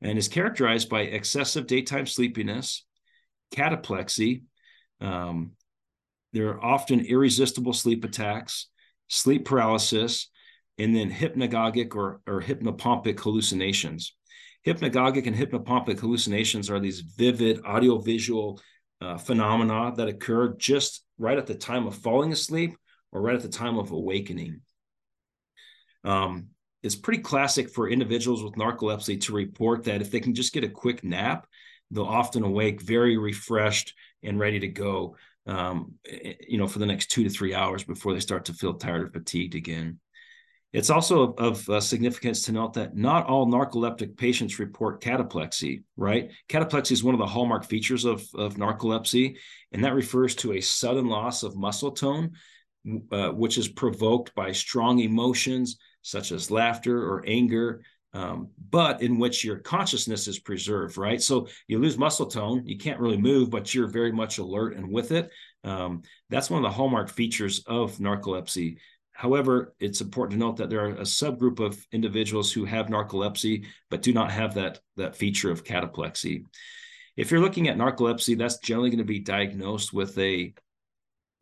and 0.00 0.18
is 0.18 0.28
characterized 0.28 0.88
by 0.88 1.02
excessive 1.02 1.66
daytime 1.66 2.06
sleepiness, 2.06 2.84
cataplexy, 3.54 4.42
um, 5.00 5.52
there 6.32 6.48
are 6.48 6.64
often 6.64 7.00
irresistible 7.00 7.72
sleep 7.72 8.04
attacks, 8.04 8.68
sleep 9.08 9.44
paralysis, 9.44 10.30
and 10.78 10.94
then 10.94 11.10
hypnagogic 11.10 11.94
or, 11.94 12.20
or 12.26 12.42
hypnopompic 12.42 13.20
hallucinations. 13.20 14.16
Hypnagogic 14.66 15.26
and 15.26 15.36
hypnopompic 15.36 16.00
hallucinations 16.00 16.70
are 16.70 16.80
these 16.80 17.00
vivid 17.00 17.64
audiovisual 17.64 18.60
uh, 19.00 19.16
phenomena 19.18 19.92
that 19.96 20.08
occur 20.08 20.54
just 20.56 21.04
right 21.18 21.38
at 21.38 21.46
the 21.46 21.54
time 21.54 21.86
of 21.86 21.94
falling 21.94 22.32
asleep 22.32 22.76
or 23.12 23.20
right 23.20 23.36
at 23.36 23.42
the 23.42 23.48
time 23.48 23.78
of 23.78 23.92
awakening. 23.92 24.60
Um, 26.02 26.48
it's 26.82 26.96
pretty 26.96 27.22
classic 27.22 27.70
for 27.70 27.88
individuals 27.88 28.42
with 28.42 28.54
narcolepsy 28.54 29.20
to 29.22 29.32
report 29.32 29.84
that 29.84 30.02
if 30.02 30.10
they 30.10 30.20
can 30.20 30.34
just 30.34 30.52
get 30.52 30.64
a 30.64 30.68
quick 30.68 31.04
nap, 31.04 31.46
they'll 31.90 32.04
often 32.04 32.42
awake 32.42 32.80
very 32.80 33.16
refreshed 33.16 33.94
and 34.22 34.38
ready 34.38 34.60
to 34.60 34.68
go 34.68 35.16
um, 35.46 35.94
you 36.48 36.58
know 36.58 36.66
for 36.66 36.78
the 36.78 36.86
next 36.86 37.10
two 37.10 37.24
to 37.24 37.30
three 37.30 37.54
hours 37.54 37.84
before 37.84 38.14
they 38.14 38.20
start 38.20 38.46
to 38.46 38.54
feel 38.54 38.74
tired 38.74 39.02
or 39.02 39.10
fatigued 39.10 39.54
again 39.54 39.98
it's 40.74 40.90
also 40.90 41.22
of, 41.22 41.38
of 41.38 41.70
uh, 41.70 41.80
significance 41.80 42.42
to 42.42 42.52
note 42.52 42.74
that 42.74 42.96
not 42.96 43.26
all 43.26 43.46
narcoleptic 43.46 44.16
patients 44.16 44.58
report 44.58 45.00
cataplexy, 45.00 45.84
right? 45.96 46.32
Cataplexy 46.48 46.90
is 46.90 47.04
one 47.04 47.14
of 47.14 47.20
the 47.20 47.26
hallmark 47.26 47.64
features 47.64 48.04
of, 48.04 48.26
of 48.34 48.56
narcolepsy, 48.56 49.36
and 49.70 49.84
that 49.84 49.94
refers 49.94 50.34
to 50.34 50.54
a 50.54 50.60
sudden 50.60 51.06
loss 51.06 51.44
of 51.44 51.54
muscle 51.54 51.92
tone, 51.92 52.32
uh, 53.12 53.28
which 53.28 53.56
is 53.56 53.68
provoked 53.68 54.34
by 54.34 54.50
strong 54.50 54.98
emotions 54.98 55.78
such 56.02 56.32
as 56.32 56.50
laughter 56.50 57.00
or 57.00 57.24
anger, 57.24 57.82
um, 58.14 58.48
but 58.70 59.02
in 59.02 59.18
which 59.18 59.44
your 59.44 59.58
consciousness 59.58 60.28
is 60.28 60.38
preserved, 60.38 60.96
right? 60.96 61.20
So 61.20 61.48
you 61.66 61.80
lose 61.80 61.98
muscle 61.98 62.26
tone, 62.26 62.64
you 62.64 62.78
can't 62.78 63.00
really 63.00 63.16
move, 63.16 63.50
but 63.50 63.74
you're 63.74 63.88
very 63.88 64.12
much 64.12 64.38
alert 64.38 64.76
and 64.76 64.88
with 64.90 65.10
it. 65.10 65.30
Um, 65.64 66.02
that's 66.30 66.48
one 66.48 66.64
of 66.64 66.70
the 66.70 66.74
hallmark 66.74 67.10
features 67.10 67.64
of 67.66 67.96
narcolepsy. 67.98 68.78
However, 69.12 69.74
it's 69.80 70.00
important 70.00 70.38
to 70.38 70.46
note 70.46 70.56
that 70.58 70.70
there 70.70 70.84
are 70.84 70.90
a 70.90 71.02
subgroup 71.02 71.58
of 71.58 71.84
individuals 71.92 72.52
who 72.52 72.64
have 72.64 72.86
narcolepsy 72.86 73.66
but 73.90 74.02
do 74.02 74.12
not 74.12 74.30
have 74.30 74.54
that, 74.54 74.80
that 74.96 75.16
feature 75.16 75.50
of 75.50 75.64
cataplexy. 75.64 76.44
If 77.16 77.30
you're 77.30 77.40
looking 77.40 77.68
at 77.68 77.76
narcolepsy, 77.76 78.38
that's 78.38 78.58
generally 78.58 78.90
going 78.90 78.98
to 78.98 79.04
be 79.04 79.20
diagnosed 79.20 79.92
with 79.92 80.16
a, 80.18 80.54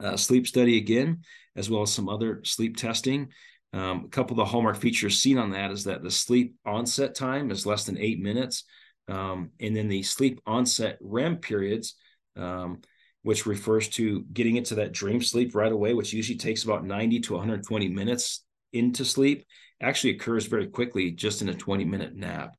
a 0.00 0.17
sleep 0.17 0.47
study 0.47 0.79
again, 0.79 1.23
as 1.57 1.69
well 1.69 1.83
as 1.83 1.93
some 1.93 2.09
other 2.09 2.43
sleep 2.45 2.76
testing. 2.76 3.29
Um, 3.73 4.05
a 4.05 4.09
couple 4.09 4.35
of 4.35 4.38
the 4.38 4.50
hallmark 4.50 4.76
features 4.76 5.19
seen 5.19 5.38
on 5.38 5.50
that 5.52 5.71
is 5.71 5.85
that 5.85 6.02
the 6.02 6.11
sleep 6.11 6.57
onset 6.67 7.14
time 7.14 7.50
is 7.50 7.67
less 7.67 7.85
than 7.85 7.99
eight 7.99 8.21
minutes. 8.21 8.64
Um, 9.09 9.50
and 9.61 9.75
then 9.75 9.88
the 9.88 10.02
sleep 10.02 10.41
onset 10.47 10.99
REM 11.00 11.38
periods, 11.38 11.95
um, 12.37 12.83
which 13.23 13.47
refers 13.47 13.88
to 13.91 14.25
getting 14.33 14.57
into 14.57 14.76
that 14.76 14.93
dream 14.93 15.23
sleep 15.23 15.55
right 15.55 15.73
away, 15.73 15.95
which 15.95 16.12
usually 16.12 16.38
takes 16.38 16.64
about 16.64 16.85
90 16.85 17.21
to 17.21 17.35
120 17.35 17.88
minutes 17.88 18.45
into 18.73 19.05
sleep, 19.05 19.47
actually 19.81 20.14
occurs 20.14 20.47
very 20.47 20.67
quickly 20.67 21.11
just 21.11 21.41
in 21.43 21.49
a 21.49 21.55
20 21.55 21.85
minute 21.85 22.14
nap. 22.14 22.55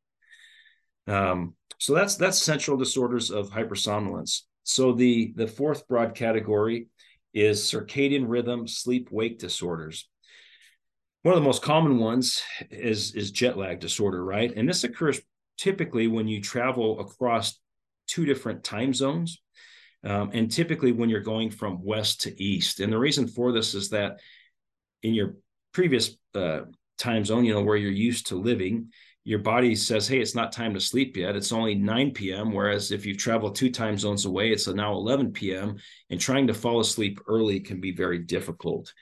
Um, 1.08 1.56
so 1.80 1.94
that's 1.94 2.16
that's 2.16 2.42
central 2.42 2.78
disorders 2.78 3.30
of 3.30 3.50
hypersomnolence. 3.50 4.42
So 4.64 4.94
the 4.94 5.34
the 5.36 5.48
fourth 5.48 5.88
broad 5.88 6.16
category 6.16 6.88
is 7.34 7.62
circadian 7.62 8.26
rhythm 8.28 8.68
sleep 8.68 9.10
wake 9.12 9.38
disorders 9.40 10.08
one 11.24 11.34
of 11.34 11.42
the 11.42 11.48
most 11.48 11.62
common 11.62 11.98
ones 11.98 12.44
is 12.70 13.16
is 13.16 13.32
jet 13.32 13.58
lag 13.58 13.80
disorder 13.80 14.24
right? 14.24 14.54
And 14.56 14.70
this 14.70 14.84
occurs 14.84 15.20
typically 15.58 16.08
when 16.08 16.28
you 16.28 16.42
travel 16.42 17.00
across 17.00 17.60
two 18.08 18.26
different 18.26 18.64
time 18.64 18.94
zones 18.94 19.42
um, 20.04 20.32
and 20.34 20.52
typically 20.52 20.92
when 20.92 21.10
you're 21.10 21.22
going 21.22 21.50
from 21.50 21.84
west 21.84 22.22
to 22.22 22.44
east. 22.44 22.82
And 22.82 22.92
the 22.92 23.00
reason 23.00 23.28
for 23.28 23.52
this 23.54 23.74
is 23.74 23.90
that 23.90 24.20
in 25.02 25.14
your 25.14 25.36
previous 25.74 26.18
uh, 26.36 26.62
time 26.98 27.26
zone 27.26 27.46
you 27.46 27.54
know 27.54 27.64
where 27.64 27.78
you're 27.78 27.92
used 27.92 28.28
to 28.28 28.36
living 28.36 28.90
your 29.26 29.40
body 29.40 29.74
says 29.76 30.08
hey 30.08 30.20
it's 30.20 30.36
not 30.36 30.52
time 30.52 30.74
to 30.74 30.80
sleep 30.82 31.16
yet. 31.16 31.38
It's 31.38 31.54
only 31.54 31.76
9 31.76 32.12
p.m 32.12 32.52
whereas 32.52 32.92
if 32.92 33.06
you 33.06 33.16
travel 33.16 33.50
two 33.50 33.72
time 33.72 33.98
zones 33.98 34.26
away 34.26 34.52
it's 34.52 34.68
now 34.68 34.92
11 34.94 35.32
p.m 35.32 35.78
and 36.10 36.20
trying 36.20 36.48
to 36.48 36.54
fall 36.54 36.82
asleep 36.82 37.22
early 37.28 37.62
can 37.62 37.80
be 37.80 37.94
very 37.94 38.20
difficult 38.20 38.94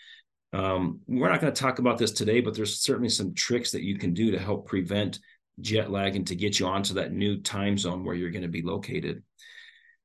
um, 0.53 0.99
we're 1.07 1.29
not 1.29 1.41
going 1.41 1.53
to 1.53 1.61
talk 1.61 1.79
about 1.79 1.97
this 1.97 2.11
today, 2.11 2.41
but 2.41 2.53
there's 2.53 2.81
certainly 2.81 3.09
some 3.09 3.33
tricks 3.33 3.71
that 3.71 3.83
you 3.83 3.97
can 3.97 4.13
do 4.13 4.31
to 4.31 4.39
help 4.39 4.67
prevent 4.67 5.19
jet 5.59 5.91
lag 5.91 6.15
and 6.15 6.27
to 6.27 6.35
get 6.35 6.59
you 6.59 6.67
onto 6.67 6.95
that 6.95 7.13
new 7.13 7.39
time 7.41 7.77
zone 7.77 8.03
where 8.03 8.15
you're 8.15 8.31
going 8.31 8.41
to 8.41 8.47
be 8.47 8.61
located. 8.61 9.23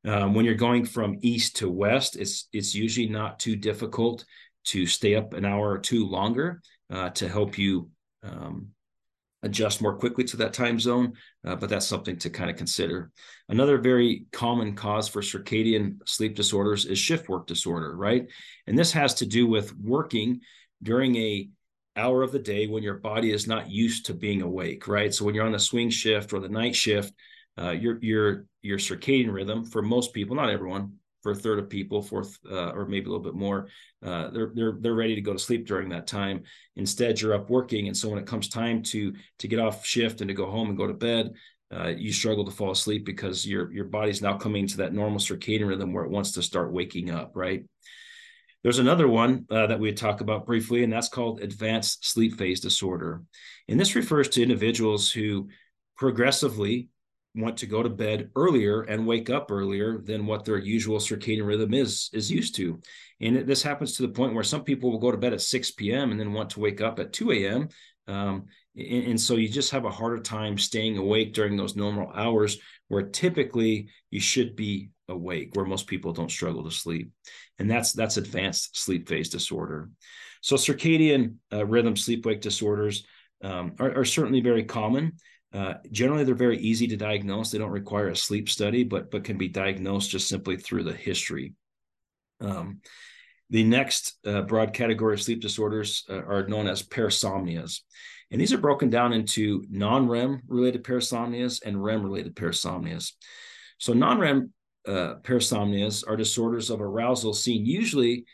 Um, 0.04 0.34
when 0.34 0.44
you're 0.44 0.54
going 0.54 0.84
from 0.84 1.18
east 1.22 1.56
to 1.56 1.68
west, 1.68 2.16
it's 2.16 2.48
it's 2.52 2.74
usually 2.74 3.08
not 3.08 3.40
too 3.40 3.56
difficult 3.56 4.24
to 4.66 4.86
stay 4.86 5.16
up 5.16 5.32
an 5.32 5.44
hour 5.44 5.70
or 5.70 5.78
two 5.78 6.06
longer 6.06 6.62
uh, 6.90 7.10
to 7.10 7.28
help 7.28 7.58
you 7.58 7.90
um, 8.22 8.68
adjust 9.46 9.80
more 9.80 9.96
quickly 9.96 10.24
to 10.24 10.36
that 10.36 10.52
time 10.52 10.78
zone, 10.78 11.14
uh, 11.46 11.56
but 11.56 11.70
that's 11.70 11.86
something 11.86 12.18
to 12.18 12.30
kind 12.30 12.50
of 12.50 12.56
consider. 12.56 13.10
Another 13.48 13.78
very 13.78 14.26
common 14.32 14.74
cause 14.74 15.08
for 15.08 15.22
circadian 15.22 15.98
sleep 16.04 16.34
disorders 16.34 16.84
is 16.84 16.98
shift 16.98 17.28
work 17.28 17.46
disorder, 17.46 17.96
right? 17.96 18.26
And 18.66 18.78
this 18.78 18.92
has 18.92 19.14
to 19.14 19.26
do 19.26 19.46
with 19.46 19.74
working 19.76 20.40
during 20.82 21.16
a 21.16 21.48
hour 21.96 22.22
of 22.22 22.32
the 22.32 22.38
day 22.38 22.66
when 22.66 22.82
your 22.82 22.98
body 22.98 23.30
is 23.32 23.46
not 23.46 23.70
used 23.70 24.06
to 24.06 24.14
being 24.14 24.42
awake, 24.42 24.86
right? 24.86 25.14
So 25.14 25.24
when 25.24 25.34
you're 25.34 25.46
on 25.46 25.52
the 25.52 25.58
swing 25.58 25.88
shift 25.88 26.32
or 26.32 26.40
the 26.40 26.48
night 26.48 26.76
shift, 26.76 27.14
uh, 27.58 27.70
your 27.70 27.98
your 28.02 28.46
your 28.60 28.78
circadian 28.78 29.32
rhythm 29.32 29.64
for 29.64 29.80
most 29.80 30.12
people, 30.12 30.36
not 30.36 30.50
everyone, 30.50 30.94
for 31.26 31.32
a 31.32 31.34
third 31.34 31.58
of 31.58 31.68
people, 31.68 32.00
fourth 32.00 32.38
uh, 32.48 32.70
or 32.70 32.86
maybe 32.86 33.06
a 33.06 33.08
little 33.08 33.18
bit 33.18 33.34
more, 33.34 33.66
uh, 34.04 34.30
they're 34.30 34.52
they're 34.54 34.76
they're 34.78 34.94
ready 34.94 35.16
to 35.16 35.20
go 35.20 35.32
to 35.32 35.38
sleep 35.40 35.66
during 35.66 35.88
that 35.88 36.06
time. 36.06 36.44
Instead, 36.76 37.20
you're 37.20 37.34
up 37.34 37.50
working, 37.50 37.88
and 37.88 37.96
so 37.96 38.08
when 38.08 38.20
it 38.20 38.28
comes 38.28 38.48
time 38.48 38.80
to 38.84 39.12
to 39.40 39.48
get 39.48 39.58
off 39.58 39.84
shift 39.84 40.20
and 40.20 40.28
to 40.28 40.34
go 40.34 40.48
home 40.48 40.68
and 40.68 40.78
go 40.78 40.86
to 40.86 40.94
bed, 40.94 41.32
uh, 41.74 41.88
you 41.88 42.12
struggle 42.12 42.44
to 42.44 42.52
fall 42.52 42.70
asleep 42.70 43.04
because 43.04 43.44
your 43.44 43.72
your 43.72 43.86
body's 43.86 44.22
now 44.22 44.36
coming 44.36 44.68
to 44.68 44.76
that 44.76 44.92
normal 44.92 45.18
circadian 45.18 45.66
rhythm 45.66 45.92
where 45.92 46.04
it 46.04 46.12
wants 46.12 46.30
to 46.30 46.42
start 46.42 46.72
waking 46.72 47.10
up. 47.10 47.32
Right. 47.34 47.64
There's 48.62 48.78
another 48.78 49.08
one 49.08 49.46
uh, 49.50 49.66
that 49.66 49.80
we 49.80 49.92
talk 49.92 50.20
about 50.20 50.46
briefly, 50.46 50.84
and 50.84 50.92
that's 50.92 51.08
called 51.08 51.40
advanced 51.40 52.08
sleep 52.08 52.38
phase 52.38 52.60
disorder. 52.60 53.22
And 53.66 53.80
this 53.80 53.96
refers 53.96 54.28
to 54.30 54.42
individuals 54.42 55.10
who 55.10 55.48
progressively 55.96 56.88
want 57.36 57.58
to 57.58 57.66
go 57.66 57.82
to 57.82 57.88
bed 57.88 58.30
earlier 58.34 58.82
and 58.82 59.06
wake 59.06 59.30
up 59.30 59.50
earlier 59.50 59.98
than 59.98 60.26
what 60.26 60.44
their 60.44 60.58
usual 60.58 60.98
circadian 60.98 61.46
rhythm 61.46 61.74
is 61.74 62.10
is 62.12 62.30
used 62.30 62.54
to. 62.56 62.80
And 63.20 63.36
it, 63.36 63.46
this 63.46 63.62
happens 63.62 63.96
to 63.96 64.02
the 64.02 64.08
point 64.08 64.34
where 64.34 64.44
some 64.44 64.64
people 64.64 64.90
will 64.90 64.98
go 64.98 65.10
to 65.10 65.18
bed 65.18 65.32
at 65.32 65.40
6 65.40 65.70
p.m 65.72 66.10
and 66.10 66.18
then 66.20 66.32
want 66.32 66.50
to 66.50 66.60
wake 66.60 66.80
up 66.80 66.98
at 66.98 67.12
2 67.12 67.32
a.m 67.32 67.68
um, 68.08 68.46
and, 68.76 69.04
and, 69.04 69.20
so 69.20 69.34
you 69.34 69.48
just 69.48 69.70
have 69.72 69.84
a 69.84 69.90
harder 69.90 70.20
time 70.20 70.58
staying 70.58 70.96
awake 70.96 71.34
during 71.34 71.56
those 71.56 71.76
normal 71.76 72.10
hours 72.14 72.58
where 72.88 73.02
typically 73.02 73.88
you 74.10 74.20
should 74.20 74.54
be 74.54 74.90
awake 75.08 75.50
where 75.54 75.64
most 75.64 75.86
people 75.86 76.12
don't 76.12 76.30
struggle 76.30 76.64
to 76.64 76.70
sleep. 76.70 77.10
And 77.58 77.70
that's 77.70 77.92
that's 77.92 78.16
advanced 78.16 78.76
sleep 78.76 79.08
phase 79.08 79.28
disorder. 79.28 79.90
So 80.40 80.56
circadian 80.56 81.36
uh, 81.52 81.66
rhythm 81.66 81.96
sleep 81.96 82.26
wake 82.26 82.40
disorders 82.40 83.04
um, 83.42 83.74
are, 83.78 84.00
are, 84.00 84.04
certainly 84.04 84.40
very 84.40 84.64
common. 84.64 85.12
Uh, 85.56 85.74
generally, 85.90 86.22
they're 86.22 86.34
very 86.34 86.58
easy 86.58 86.86
to 86.86 86.98
diagnose. 86.98 87.50
They 87.50 87.58
don't 87.58 87.70
require 87.70 88.08
a 88.08 88.16
sleep 88.16 88.50
study, 88.50 88.84
but 88.84 89.10
but 89.10 89.24
can 89.24 89.38
be 89.38 89.48
diagnosed 89.48 90.10
just 90.10 90.28
simply 90.28 90.58
through 90.58 90.84
the 90.84 90.92
history. 90.92 91.54
Um, 92.40 92.82
the 93.48 93.64
next 93.64 94.18
uh, 94.26 94.42
broad 94.42 94.74
category 94.74 95.14
of 95.14 95.22
sleep 95.22 95.40
disorders 95.40 96.04
uh, 96.10 96.22
are 96.24 96.46
known 96.46 96.66
as 96.66 96.82
parasomnias. 96.82 97.80
And 98.30 98.40
these 98.40 98.52
are 98.52 98.58
broken 98.58 98.90
down 98.90 99.14
into 99.14 99.64
non 99.70 100.08
REM 100.08 100.42
related 100.46 100.84
parasomnias 100.84 101.64
and 101.64 101.82
REM 101.82 102.02
related 102.02 102.36
parasomnias. 102.36 103.12
So, 103.78 103.94
non 103.94 104.18
REM 104.18 104.52
uh, 104.86 105.14
parasomnias 105.22 106.04
are 106.06 106.16
disorders 106.16 106.68
of 106.68 106.82
arousal 106.82 107.32
seen 107.32 107.64
usually 107.64 108.26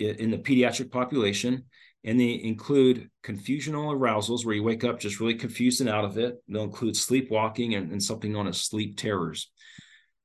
in 0.00 0.32
the 0.32 0.38
pediatric 0.38 0.90
population, 0.90 1.66
and 2.04 2.20
they 2.20 2.40
include 2.42 3.08
confusional 3.24 3.94
arousals 3.94 4.44
where 4.44 4.54
you 4.54 4.62
wake 4.62 4.84
up 4.84 5.00
just 5.00 5.20
really 5.20 5.34
confused 5.34 5.80
and 5.80 5.88
out 5.88 6.04
of 6.04 6.18
it. 6.18 6.36
They'll 6.48 6.64
include 6.64 6.96
sleepwalking 6.96 7.76
and, 7.76 7.90
and 7.90 8.02
something 8.02 8.32
known 8.32 8.46
as 8.46 8.60
sleep 8.60 8.98
terrors. 8.98 9.50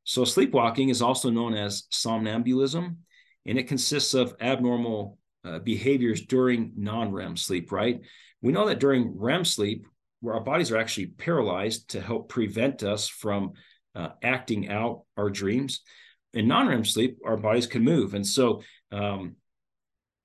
So, 0.03 0.23
sleepwalking 0.23 0.89
is 0.89 1.01
also 1.01 1.29
known 1.29 1.53
as 1.53 1.83
somnambulism, 1.91 2.97
and 3.45 3.57
it 3.57 3.67
consists 3.67 4.13
of 4.13 4.35
abnormal 4.41 5.17
uh, 5.45 5.59
behaviors 5.59 6.21
during 6.21 6.73
non 6.75 7.11
REM 7.11 7.37
sleep, 7.37 7.71
right? 7.71 8.01
We 8.41 8.51
know 8.51 8.67
that 8.67 8.79
during 8.79 9.17
REM 9.17 9.45
sleep, 9.45 9.85
where 10.21 10.35
our 10.35 10.43
bodies 10.43 10.71
are 10.71 10.77
actually 10.77 11.07
paralyzed 11.07 11.91
to 11.91 12.01
help 12.01 12.27
prevent 12.27 12.83
us 12.83 13.07
from 13.07 13.53
uh, 13.95 14.09
acting 14.21 14.69
out 14.69 15.03
our 15.15 15.29
dreams. 15.29 15.81
In 16.33 16.47
non 16.47 16.67
REM 16.67 16.85
sleep, 16.85 17.19
our 17.25 17.37
bodies 17.37 17.67
can 17.67 17.83
move. 17.83 18.13
And 18.15 18.25
so, 18.25 18.63
um, 18.91 19.35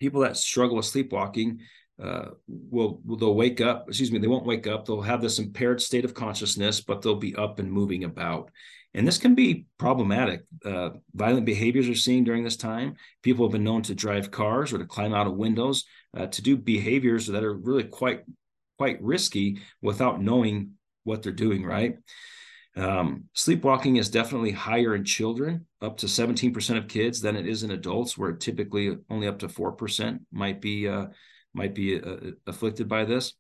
people 0.05 0.21
that 0.21 0.37
struggle 0.37 0.77
with 0.77 0.85
sleepwalking 0.85 1.61
uh, 2.03 2.27
will, 2.47 3.01
will 3.07 3.17
they'll 3.17 3.35
wake 3.35 3.63
up 3.63 3.87
excuse 3.89 4.13
me 4.13 4.19
they 4.19 4.27
won't 4.27 4.45
wake 4.45 4.67
up 4.67 4.85
they'll 4.85 5.01
have 5.01 5.23
this 5.23 5.39
impaired 5.39 5.81
state 5.81 6.05
of 6.05 6.13
consciousness 6.13 6.83
but 6.83 7.01
they'll 7.01 7.15
be 7.15 7.35
up 7.37 7.59
and 7.59 7.73
moving 7.73 8.05
about. 8.05 8.51
And 8.97 9.09
this 9.09 9.19
can 9.19 9.35
be 9.35 9.67
problematic. 9.77 10.43
Uh, 10.65 10.91
violent 11.15 11.47
behaviors 11.47 11.89
are 11.89 11.97
seen 11.97 12.23
during 12.23 12.45
this 12.45 12.57
time. 12.57 12.95
People 13.23 13.45
have 13.45 13.51
been 13.51 13.65
known 13.65 13.83
to 13.83 13.95
drive 13.95 14.31
cars 14.31 14.73
or 14.73 14.79
to 14.79 14.87
climb 14.87 15.13
out 15.13 15.27
of 15.27 15.35
windows 15.35 15.85
uh, 16.17 16.27
to 16.27 16.43
do 16.43 16.57
behaviors 16.57 17.27
that 17.27 17.43
are 17.43 17.55
really 17.55 17.85
quite 17.85 18.21
quite 18.79 19.03
risky 19.03 19.59
without 19.83 20.23
knowing 20.23 20.73
what 21.05 21.23
they're 21.23 21.33
doing 21.33 21.65
right 21.65 21.97
um, 22.77 23.25
sleepwalking 23.35 23.97
is 23.97 24.11
definitely 24.11 24.51
higher 24.51 24.95
in 24.95 25.05
children, 25.05 25.67
up 25.81 25.97
to 25.99 26.07
17% 26.07 26.77
of 26.77 26.89
kids 26.89 27.21
than 27.21 27.37
it 27.37 27.47
is 27.47 27.63
in 27.63 27.71
adults, 27.71 28.19
where 28.19 28.33
typically 28.33 28.97
only 29.11 29.29
up 29.29 29.39
to 29.41 29.49
4% 29.49 30.21
might 30.33 30.61
be 30.61 30.89
uh, 30.89 31.07
might 31.53 31.75
be 31.75 32.01
uh, 32.01 32.33
afflicted 32.49 32.89
by 32.89 33.05
this. 33.05 33.35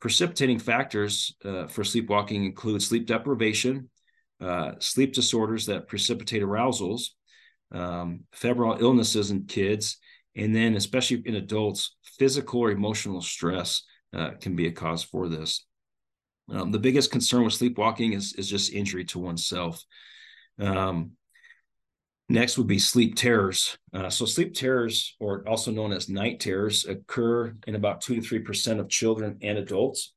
Precipitating 0.00 0.60
factors 0.60 1.34
uh, 1.44 1.66
for 1.66 1.82
sleepwalking 1.82 2.44
include 2.44 2.80
sleep 2.80 3.06
deprivation, 3.06 3.90
uh, 4.40 4.72
sleep 4.78 5.14
disorders 5.14 5.66
that 5.66 5.88
precipitate 5.88 6.42
arousals, 6.42 7.10
um, 7.72 8.20
febrile 8.32 8.78
illnesses 8.80 9.32
in 9.32 9.46
kids, 9.46 9.98
and 10.36 10.54
then 10.54 10.76
especially 10.76 11.22
in 11.24 11.34
adults, 11.34 11.96
physical 12.18 12.60
or 12.60 12.70
emotional 12.70 13.20
stress 13.20 13.82
uh, 14.12 14.30
can 14.40 14.54
be 14.54 14.68
a 14.68 14.72
cause 14.72 15.02
for 15.02 15.28
this. 15.28 15.66
Um, 16.50 16.70
the 16.70 16.78
biggest 16.78 17.10
concern 17.10 17.44
with 17.44 17.54
sleepwalking 17.54 18.12
is 18.12 18.34
is 18.34 18.48
just 18.48 18.72
injury 18.72 19.04
to 19.06 19.18
oneself. 19.18 19.82
Um, 20.58 21.12
next 22.28 22.58
would 22.58 22.66
be 22.66 22.78
sleep 22.78 23.16
terrors. 23.16 23.78
Uh, 23.92 24.10
so 24.10 24.24
sleep 24.24 24.54
terrors, 24.54 25.16
or 25.20 25.46
also 25.48 25.70
known 25.70 25.92
as 25.92 26.08
night 26.08 26.40
terrors, 26.40 26.84
occur 26.84 27.54
in 27.66 27.74
about 27.74 28.00
two 28.00 28.16
to 28.16 28.20
three 28.20 28.40
percent 28.40 28.80
of 28.80 28.88
children 28.88 29.38
and 29.42 29.58
adults, 29.58 30.12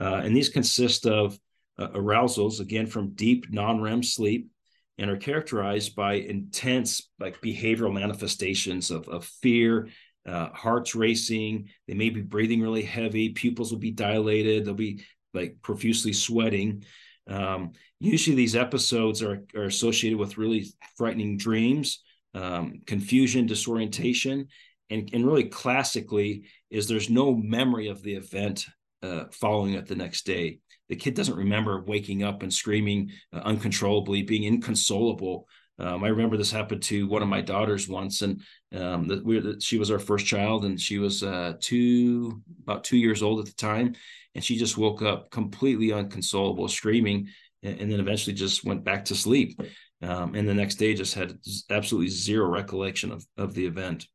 uh, 0.00 0.20
and 0.24 0.36
these 0.36 0.48
consist 0.48 1.06
of 1.06 1.38
uh, 1.78 1.88
arousals 1.94 2.60
again 2.60 2.86
from 2.86 3.14
deep 3.14 3.46
non-REM 3.50 4.02
sleep 4.02 4.50
and 4.98 5.10
are 5.10 5.16
characterized 5.16 5.96
by 5.96 6.14
intense 6.14 7.08
like 7.18 7.40
behavioral 7.40 7.92
manifestations 7.92 8.90
of, 8.90 9.08
of 9.08 9.24
fear 9.24 9.88
uh, 10.26 10.48
hearts 10.50 10.94
racing 10.94 11.68
they 11.88 11.94
may 11.94 12.10
be 12.10 12.20
breathing 12.20 12.60
really 12.60 12.82
heavy 12.82 13.30
pupils 13.30 13.72
will 13.72 13.78
be 13.78 13.90
dilated 13.90 14.64
they'll 14.64 14.74
be 14.74 15.02
like 15.34 15.56
profusely 15.62 16.12
sweating. 16.12 16.84
Um, 17.28 17.72
usually, 18.00 18.36
these 18.36 18.56
episodes 18.56 19.22
are, 19.22 19.44
are 19.54 19.64
associated 19.64 20.18
with 20.18 20.38
really 20.38 20.66
frightening 20.96 21.36
dreams, 21.36 22.02
um, 22.34 22.80
confusion, 22.86 23.46
disorientation, 23.46 24.48
and, 24.90 25.08
and 25.12 25.26
really 25.26 25.44
classically 25.44 26.44
is 26.70 26.86
there's 26.86 27.10
no 27.10 27.34
memory 27.34 27.88
of 27.88 28.02
the 28.02 28.14
event 28.14 28.66
uh, 29.02 29.24
following 29.32 29.74
it 29.74 29.86
the 29.86 29.96
next 29.96 30.26
day. 30.26 30.58
The 30.88 30.96
kid 30.96 31.14
doesn't 31.14 31.36
remember 31.36 31.82
waking 31.82 32.22
up 32.22 32.42
and 32.42 32.52
screaming 32.52 33.12
uh, 33.32 33.38
uncontrollably, 33.38 34.22
being 34.22 34.44
inconsolable. 34.44 35.46
Um, 35.82 36.04
I 36.04 36.08
remember 36.08 36.36
this 36.36 36.52
happened 36.52 36.82
to 36.84 37.08
one 37.08 37.22
of 37.22 37.28
my 37.28 37.40
daughters 37.40 37.88
once, 37.88 38.22
and 38.22 38.40
um, 38.72 39.08
that 39.08 39.24
we 39.24 39.60
she 39.60 39.78
was 39.78 39.90
our 39.90 39.98
first 39.98 40.26
child, 40.26 40.64
and 40.64 40.80
she 40.80 40.98
was 40.98 41.22
uh, 41.24 41.54
two 41.60 42.40
about 42.62 42.84
two 42.84 42.96
years 42.96 43.22
old 43.22 43.40
at 43.40 43.46
the 43.46 43.52
time, 43.52 43.94
and 44.34 44.44
she 44.44 44.56
just 44.56 44.78
woke 44.78 45.02
up 45.02 45.30
completely 45.30 45.92
unconsolable, 45.92 46.68
screaming, 46.68 47.28
and, 47.64 47.80
and 47.80 47.92
then 47.92 47.98
eventually 47.98 48.34
just 48.34 48.64
went 48.64 48.84
back 48.84 49.04
to 49.06 49.16
sleep. 49.16 49.60
Um, 50.02 50.34
and 50.34 50.48
the 50.48 50.54
next 50.54 50.76
day 50.76 50.94
just 50.94 51.14
had 51.14 51.38
absolutely 51.68 52.08
zero 52.08 52.48
recollection 52.48 53.12
of, 53.12 53.26
of 53.36 53.54
the 53.54 53.66
event. 53.66 54.06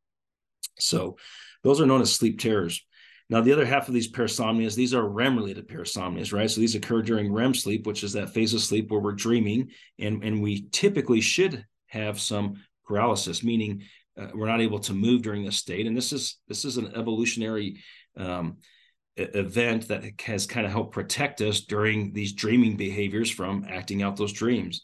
So 0.79 1.17
those 1.63 1.81
are 1.81 1.85
known 1.85 2.01
as 2.01 2.13
sleep 2.13 2.39
terrors. 2.39 2.85
Now, 3.29 3.41
the 3.41 3.51
other 3.51 3.65
half 3.65 3.87
of 3.87 3.93
these 3.93 4.09
parasomnias, 4.09 4.75
these 4.75 4.93
are 4.93 5.05
REM 5.05 5.35
related 5.35 5.67
parasomnias, 5.67 6.31
right? 6.31 6.49
So 6.49 6.61
these 6.61 6.75
occur 6.75 7.01
during 7.01 7.33
REM 7.33 7.53
sleep, 7.53 7.85
which 7.85 8.03
is 8.03 8.13
that 8.13 8.29
phase 8.29 8.53
of 8.53 8.61
sleep 8.61 8.89
where 8.89 9.01
we're 9.01 9.11
dreaming, 9.11 9.71
and, 9.99 10.23
and 10.23 10.41
we 10.41 10.67
typically 10.71 11.19
should 11.19 11.65
have 11.87 12.21
some 12.21 12.63
paralysis, 12.85 13.43
meaning 13.43 13.83
uh, 14.19 14.27
we're 14.33 14.47
not 14.47 14.61
able 14.61 14.79
to 14.79 14.93
move 14.93 15.21
during 15.21 15.43
this 15.43 15.57
state. 15.57 15.87
And 15.87 15.95
this 15.95 16.13
is 16.13 16.37
this 16.47 16.65
is 16.65 16.77
an 16.77 16.93
evolutionary 16.95 17.81
um, 18.15 18.57
event 19.17 19.89
that 19.89 20.03
has 20.21 20.45
kind 20.45 20.65
of 20.65 20.71
helped 20.71 20.93
protect 20.93 21.41
us 21.41 21.61
during 21.61 22.13
these 22.13 22.33
dreaming 22.33 22.77
behaviors 22.77 23.29
from 23.29 23.65
acting 23.67 24.03
out 24.03 24.15
those 24.15 24.33
dreams. 24.33 24.83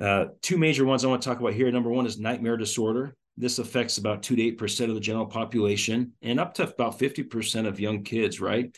Uh, 0.00 0.26
two 0.42 0.56
major 0.56 0.84
ones 0.84 1.04
I 1.04 1.08
want 1.08 1.22
to 1.22 1.28
talk 1.28 1.40
about 1.40 1.52
here. 1.52 1.70
Number 1.70 1.90
one 1.90 2.06
is 2.06 2.18
nightmare 2.18 2.56
disorder. 2.56 3.14
This 3.36 3.58
affects 3.58 3.98
about 3.98 4.22
two 4.22 4.36
to 4.36 4.42
eight 4.42 4.58
percent 4.58 4.90
of 4.90 4.94
the 4.94 5.00
general 5.00 5.26
population 5.26 6.12
and 6.22 6.38
up 6.38 6.54
to 6.54 6.64
about 6.64 6.98
50% 6.98 7.66
of 7.66 7.80
young 7.80 8.02
kids, 8.02 8.40
right? 8.40 8.74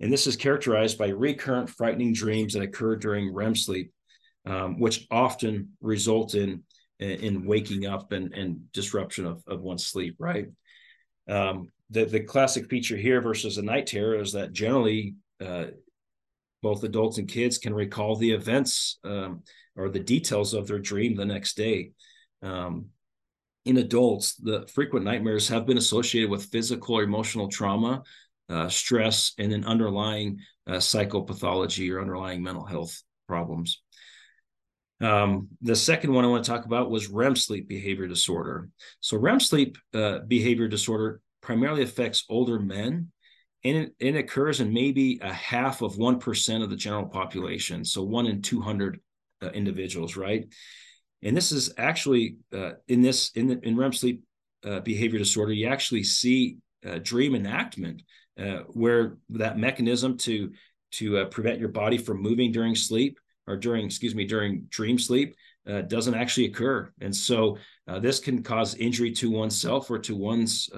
And 0.00 0.12
this 0.12 0.26
is 0.26 0.36
characterized 0.36 0.98
by 0.98 1.08
recurrent 1.08 1.70
frightening 1.70 2.12
dreams 2.12 2.52
that 2.52 2.62
occur 2.62 2.96
during 2.96 3.32
REM 3.32 3.54
sleep, 3.54 3.92
um, 4.44 4.78
which 4.78 5.06
often 5.10 5.70
result 5.80 6.34
in 6.34 6.62
in 6.98 7.44
waking 7.44 7.84
up 7.86 8.12
and, 8.12 8.32
and 8.32 8.72
disruption 8.72 9.26
of, 9.26 9.42
of 9.46 9.60
one's 9.60 9.86
sleep, 9.86 10.16
right? 10.18 10.46
Um, 11.28 11.70
the 11.90 12.04
the 12.04 12.20
classic 12.20 12.68
feature 12.68 12.96
here 12.96 13.20
versus 13.20 13.58
a 13.58 13.62
night 13.62 13.86
terror 13.86 14.20
is 14.20 14.32
that 14.32 14.52
generally 14.52 15.14
uh, 15.44 15.66
both 16.62 16.84
adults 16.84 17.18
and 17.18 17.28
kids 17.28 17.58
can 17.58 17.74
recall 17.74 18.16
the 18.16 18.30
events 18.30 18.98
um, 19.04 19.42
or 19.76 19.88
the 19.88 20.00
details 20.00 20.54
of 20.54 20.66
their 20.66 20.78
dream 20.78 21.14
the 21.14 21.24
next 21.24 21.56
day. 21.56 21.92
Um, 22.42 22.86
in 23.66 23.78
adults, 23.78 24.34
the 24.36 24.66
frequent 24.72 25.04
nightmares 25.04 25.48
have 25.48 25.66
been 25.66 25.76
associated 25.76 26.30
with 26.30 26.46
physical 26.46 26.96
or 26.96 27.02
emotional 27.02 27.48
trauma, 27.48 28.02
uh, 28.48 28.68
stress, 28.68 29.32
and 29.38 29.52
an 29.52 29.64
underlying 29.64 30.40
uh, 30.66 30.74
psychopathology 30.74 31.92
or 31.92 32.00
underlying 32.00 32.42
mental 32.42 32.64
health 32.64 33.02
problems. 33.26 33.82
Um, 35.00 35.48
the 35.60 35.76
second 35.76 36.12
one 36.12 36.24
I 36.24 36.28
want 36.28 36.44
to 36.44 36.50
talk 36.50 36.64
about 36.64 36.90
was 36.90 37.08
REM 37.08 37.36
sleep 37.36 37.68
behavior 37.68 38.06
disorder. 38.06 38.70
So, 39.00 39.18
REM 39.18 39.40
sleep 39.40 39.76
uh, 39.92 40.20
behavior 40.20 40.68
disorder 40.68 41.20
primarily 41.42 41.82
affects 41.82 42.24
older 42.30 42.58
men 42.58 43.10
and 43.64 43.76
it, 43.76 43.94
it, 43.98 44.16
occurs 44.16 44.60
in 44.60 44.72
maybe 44.72 45.18
a 45.22 45.32
half 45.32 45.82
of 45.82 45.96
1% 45.96 46.62
of 46.62 46.70
the 46.70 46.76
general 46.76 47.06
population. 47.06 47.84
So 47.84 48.02
one 48.02 48.26
in 48.26 48.42
200 48.42 49.00
uh, 49.42 49.48
individuals, 49.48 50.16
right? 50.16 50.46
And 51.26 51.36
this 51.36 51.50
is 51.50 51.74
actually 51.76 52.36
uh, 52.54 52.72
in 52.86 53.02
this, 53.02 53.32
in, 53.32 53.48
the, 53.48 53.58
in 53.66 53.76
REM 53.76 53.92
sleep 53.92 54.22
uh, 54.64 54.78
behavior 54.80 55.18
disorder, 55.18 55.52
you 55.52 55.66
actually 55.66 56.04
see 56.04 56.58
uh, 56.86 57.00
dream 57.02 57.34
enactment 57.34 58.02
uh, 58.38 58.60
where 58.68 59.16
that 59.30 59.58
mechanism 59.58 60.16
to, 60.18 60.52
to 60.92 61.18
uh, 61.18 61.24
prevent 61.24 61.58
your 61.58 61.68
body 61.68 61.98
from 61.98 62.22
moving 62.22 62.52
during 62.52 62.76
sleep 62.76 63.18
or 63.48 63.56
during, 63.56 63.84
excuse 63.84 64.14
me, 64.14 64.24
during 64.24 64.66
dream 64.70 64.98
sleep 64.98 65.34
doesn't 65.88 66.14
actually 66.14 66.46
occur. 66.46 66.92
And 67.00 67.14
so 67.14 67.58
this 68.00 68.20
can 68.20 68.44
cause 68.44 68.76
injury 68.76 69.10
to 69.12 69.30
oneself 69.30 69.90
or 69.90 69.98
to 70.00 70.14
one's 70.14 70.68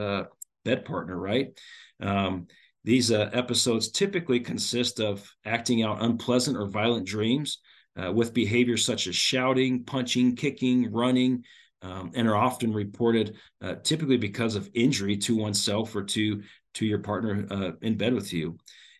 bed 0.64 0.84
partner, 0.86 1.18
right? 1.18 1.58
Um, 2.00 2.46
these 2.84 3.10
uh, 3.10 3.28
episodes 3.34 3.90
typically 3.90 4.40
consist 4.40 4.98
of 4.98 5.30
acting 5.44 5.82
out 5.82 6.02
unpleasant 6.02 6.56
or 6.56 6.66
violent 6.66 7.06
dreams 7.06 7.58
uh, 8.00 8.12
with 8.12 8.34
behaviors 8.34 8.84
such 8.84 9.06
as 9.06 9.16
shouting, 9.16 9.84
punching, 9.84 10.36
kicking, 10.36 10.90
running, 10.92 11.44
um, 11.82 12.10
and 12.14 12.28
are 12.28 12.36
often 12.36 12.72
reported 12.72 13.36
uh, 13.62 13.76
typically 13.82 14.16
because 14.16 14.56
of 14.56 14.70
injury 14.74 15.16
to 15.16 15.36
oneself 15.36 15.94
or 15.94 16.02
to 16.02 16.42
to 16.74 16.86
your 16.86 16.98
partner 16.98 17.46
uh, 17.50 17.70
in 17.82 17.96
bed 17.96 18.14
with 18.14 18.32
you. 18.32 18.56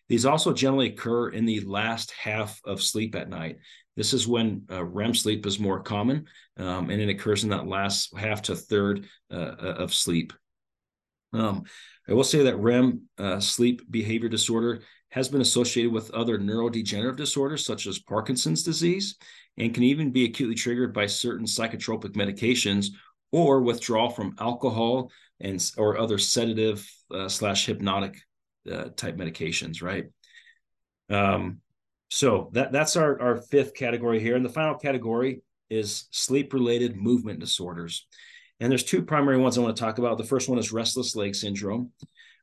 These 0.07 0.25
also 0.25 0.53
generally 0.53 0.87
occur 0.87 1.29
in 1.29 1.45
the 1.45 1.59
last 1.61 2.11
half 2.11 2.59
of 2.65 2.81
sleep 2.81 3.15
at 3.15 3.29
night. 3.29 3.57
This 3.95 4.13
is 4.13 4.27
when 4.27 4.63
uh, 4.71 4.83
REM 4.83 5.13
sleep 5.13 5.45
is 5.45 5.59
more 5.59 5.81
common, 5.81 6.25
um, 6.57 6.89
and 6.89 7.01
it 7.01 7.09
occurs 7.09 7.43
in 7.43 7.49
that 7.51 7.67
last 7.67 8.17
half 8.17 8.41
to 8.43 8.55
third 8.55 9.07
uh, 9.31 9.35
uh 9.35 9.75
of 9.77 9.93
sleep. 9.93 10.33
Um, 11.31 11.63
I 12.07 12.13
will 12.13 12.23
say 12.23 12.43
that 12.43 12.57
REM 12.57 13.03
uh, 13.17 13.39
sleep 13.39 13.83
behavior 13.89 14.29
disorder 14.29 14.81
has 15.09 15.27
been 15.27 15.41
associated 15.41 15.91
with 15.91 16.11
other 16.11 16.37
neurodegenerative 16.37 17.17
disorders 17.17 17.65
such 17.65 17.87
as 17.87 17.99
Parkinson's 17.99 18.63
disease 18.63 19.15
and 19.57 19.73
can 19.73 19.83
even 19.83 20.11
be 20.11 20.25
acutely 20.25 20.55
triggered 20.55 20.93
by 20.93 21.05
certain 21.05 21.45
psychotropic 21.45 22.11
medications 22.11 22.87
or 23.31 23.61
withdrawal 23.61 24.09
from 24.09 24.35
alcohol 24.39 25.11
and 25.39 25.71
or 25.77 25.97
other 25.97 26.17
sedative 26.17 26.87
uh, 27.13 27.27
slash 27.27 27.65
hypnotic 27.65 28.17
uh, 28.71 28.89
type 28.95 29.17
medications, 29.17 29.81
right? 29.81 30.05
Um, 31.09 31.61
so 32.09 32.49
that 32.53 32.71
that's 32.71 32.95
our 32.95 33.21
our 33.21 33.37
fifth 33.37 33.73
category 33.75 34.19
here, 34.19 34.35
and 34.35 34.45
the 34.45 34.49
final 34.49 34.75
category 34.75 35.41
is 35.69 36.07
sleep 36.11 36.53
related 36.53 36.95
movement 36.95 37.39
disorders. 37.39 38.07
And 38.59 38.69
there's 38.69 38.83
two 38.83 39.03
primary 39.03 39.37
ones 39.37 39.57
I 39.57 39.61
want 39.61 39.75
to 39.75 39.81
talk 39.81 39.99
about. 39.99 40.17
The 40.17 40.23
first 40.23 40.49
one 40.49 40.59
is 40.59 40.73
restless 40.73 41.15
leg 41.15 41.33
syndrome. 41.35 41.91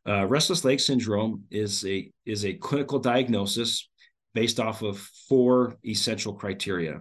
Uh, 0.07 0.25
restless 0.27 0.65
leg 0.65 0.79
syndrome 0.79 1.43
is 1.51 1.85
a 1.85 2.11
is 2.25 2.45
a 2.45 2.55
clinical 2.55 2.99
diagnosis 2.99 3.89
based 4.35 4.61
off 4.61 4.83
of 4.83 4.99
four 5.29 5.77
essential 5.85 6.35
criteria. 6.35 7.01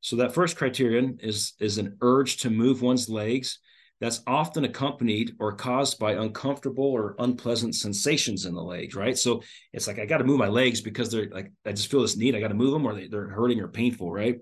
So 0.00 0.16
that 0.16 0.34
first 0.34 0.56
criterion 0.56 1.18
is 1.22 1.54
is 1.58 1.78
an 1.78 1.96
urge 2.02 2.38
to 2.38 2.50
move 2.50 2.82
one's 2.82 3.08
legs 3.08 3.60
that's 4.00 4.22
often 4.26 4.64
accompanied 4.64 5.32
or 5.38 5.54
caused 5.54 5.98
by 5.98 6.12
uncomfortable 6.12 6.84
or 6.84 7.14
unpleasant 7.18 7.74
sensations 7.74 8.44
in 8.44 8.54
the 8.54 8.62
legs, 8.62 8.94
right? 8.94 9.16
So 9.16 9.42
it's 9.72 9.86
like 9.86 9.98
I 9.98 10.04
got 10.04 10.18
to 10.18 10.24
move 10.24 10.38
my 10.38 10.48
legs 10.48 10.82
because 10.82 11.10
they're 11.10 11.30
like 11.30 11.50
I 11.64 11.72
just 11.72 11.90
feel 11.90 12.02
this 12.02 12.16
need. 12.16 12.36
I 12.36 12.40
got 12.40 12.48
to 12.48 12.54
move 12.54 12.72
them, 12.72 12.84
or 12.84 12.94
they, 12.94 13.06
they're 13.06 13.28
hurting 13.28 13.60
or 13.60 13.68
painful, 13.68 14.12
right? 14.12 14.36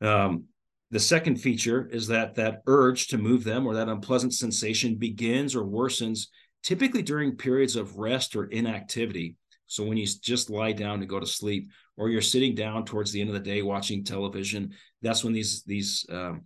Um, 0.00 0.44
the 0.92 1.00
second 1.00 1.40
feature 1.40 1.88
is 1.90 2.06
that 2.08 2.36
that 2.36 2.62
urge 2.68 3.08
to 3.08 3.18
move 3.18 3.42
them 3.42 3.66
or 3.66 3.74
that 3.74 3.88
unpleasant 3.88 4.34
sensation 4.34 4.94
begins 4.94 5.56
or 5.56 5.64
worsens 5.64 6.28
typically 6.64 7.02
during 7.02 7.36
periods 7.36 7.76
of 7.76 7.96
rest 7.96 8.34
or 8.34 8.46
inactivity. 8.46 9.36
So 9.66 9.84
when 9.84 9.96
you 9.96 10.06
just 10.06 10.50
lie 10.50 10.72
down 10.72 10.98
to 11.00 11.06
go 11.06 11.20
to 11.20 11.26
sleep, 11.26 11.70
or 11.96 12.08
you're 12.08 12.22
sitting 12.22 12.54
down 12.54 12.84
towards 12.84 13.12
the 13.12 13.20
end 13.20 13.30
of 13.30 13.34
the 13.34 13.40
day 13.40 13.62
watching 13.62 14.02
television, 14.02 14.74
that's 15.00 15.22
when 15.22 15.32
these 15.32 15.62
these 15.64 16.04
um, 16.10 16.42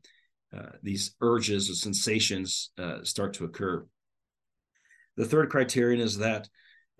uh, 0.54 0.72
these 0.82 1.14
urges 1.20 1.70
or 1.70 1.74
sensations 1.74 2.70
uh, 2.78 3.02
start 3.02 3.32
to 3.34 3.44
occur. 3.44 3.86
The 5.16 5.24
third 5.24 5.50
criterion 5.50 6.00
is 6.00 6.18
that 6.18 6.48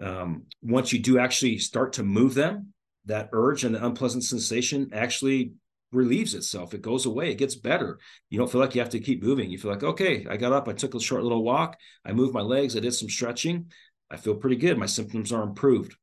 um, 0.00 0.44
once 0.62 0.92
you 0.92 0.98
do 0.98 1.18
actually 1.18 1.59
start 1.59 1.94
to 1.94 2.02
move 2.02 2.35
them, 2.35 2.72
that 3.07 3.31
urge 3.33 3.64
and 3.64 3.74
the 3.74 3.85
unpleasant 3.85 4.24
sensation 4.24 4.90
actually 4.92 5.52
relieves 5.92 6.35
itself. 6.35 6.74
It 6.74 6.83
goes 6.83 7.07
away. 7.07 7.31
It 7.31 7.38
gets 7.38 7.55
better. 7.55 7.98
You 8.31 8.38
don't 8.38 8.51
feel 8.51 8.61
like 8.61 8.74
you 8.74 8.81
have 8.81 8.90
to 8.90 9.01
keep 9.01 9.22
moving. 9.22 9.51
You 9.51 9.59
feel 9.59 9.70
like, 9.70 9.83
okay, 9.83 10.27
I 10.29 10.37
got 10.37 10.53
up, 10.53 10.68
I 10.68 10.72
took 10.72 10.94
a 10.94 11.01
short 11.01 11.22
little 11.22 11.42
walk, 11.42 11.79
I 12.05 12.12
moved 12.12 12.35
my 12.35 12.42
legs, 12.42 12.77
I 12.77 12.81
did 12.81 12.94
some 12.94 13.09
stretching. 13.09 13.70
I 14.11 14.16
feel 14.16 14.35
pretty 14.35 14.57
good. 14.57 14.79
My 14.79 14.87
symptoms 14.87 15.33
are 15.33 15.42
improved. 15.42 15.94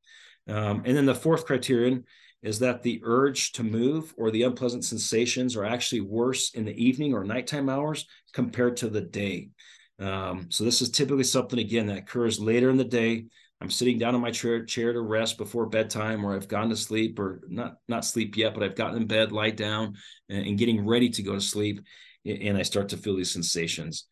Um, 0.48 0.84
and 0.86 0.96
then 0.96 1.06
the 1.06 1.16
fourth 1.16 1.46
criterion 1.46 2.04
is 2.44 2.60
that 2.60 2.84
the 2.84 3.02
urge 3.04 3.52
to 3.54 3.64
move 3.64 4.14
or 4.18 4.30
the 4.30 4.44
unpleasant 4.44 4.86
sensations 4.86 5.56
are 5.56 5.66
actually 5.66 6.02
worse 6.02 6.52
in 6.52 6.66
the 6.66 6.84
evening 6.84 7.14
or 7.14 7.24
nighttime 7.24 7.70
hours 7.70 8.06
compared 8.34 8.78
to 8.78 8.90
the 8.90 9.02
day. 9.02 9.50
Um, 9.98 10.48
so 10.50 10.64
this 10.64 10.82
is 10.82 10.90
typically 10.92 11.24
something 11.24 11.58
again 11.58 11.88
that 11.88 11.98
occurs 11.98 12.40
later 12.40 12.70
in 12.70 12.78
the 12.78 12.84
day. 12.84 13.26
I'm 13.62 13.70
sitting 13.70 13.98
down 13.98 14.16
in 14.16 14.22
my 14.22 14.32
chair, 14.32 14.66
chair 14.66 14.92
to 14.94 15.02
rest 15.02 15.38
before 15.38 15.66
bedtime, 15.66 16.26
or 16.26 16.36
I've 16.36 16.48
gone 16.48 16.70
to 16.70 16.76
sleep, 16.76 17.18
or 17.20 17.42
not 17.48 17.78
not 17.88 18.06
sleep 18.06 18.36
yet, 18.36 18.54
but 18.54 18.64
I've 18.64 18.76
gotten 18.76 18.98
in 18.98 19.08
bed, 19.08 19.32
lie 19.32 19.52
down, 19.52 19.96
and, 20.30 20.46
and 20.46 20.58
getting 20.58 20.86
ready 20.86 21.10
to 21.10 21.24
go 21.24 21.34
to 21.34 21.42
sleep, 21.42 21.82
and 22.26 22.58
I 22.58 22.64
start 22.64 22.90
to 22.90 22.98
feel 22.98 23.16
these 23.16 23.32
sensations. 23.32 24.06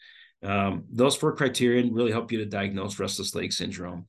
Um, 0.43 0.85
those 0.91 1.15
four 1.15 1.35
criteria 1.35 1.89
really 1.91 2.11
help 2.11 2.31
you 2.31 2.39
to 2.39 2.45
diagnose 2.45 2.99
restless 2.99 3.35
leg 3.35 3.53
syndrome. 3.53 4.07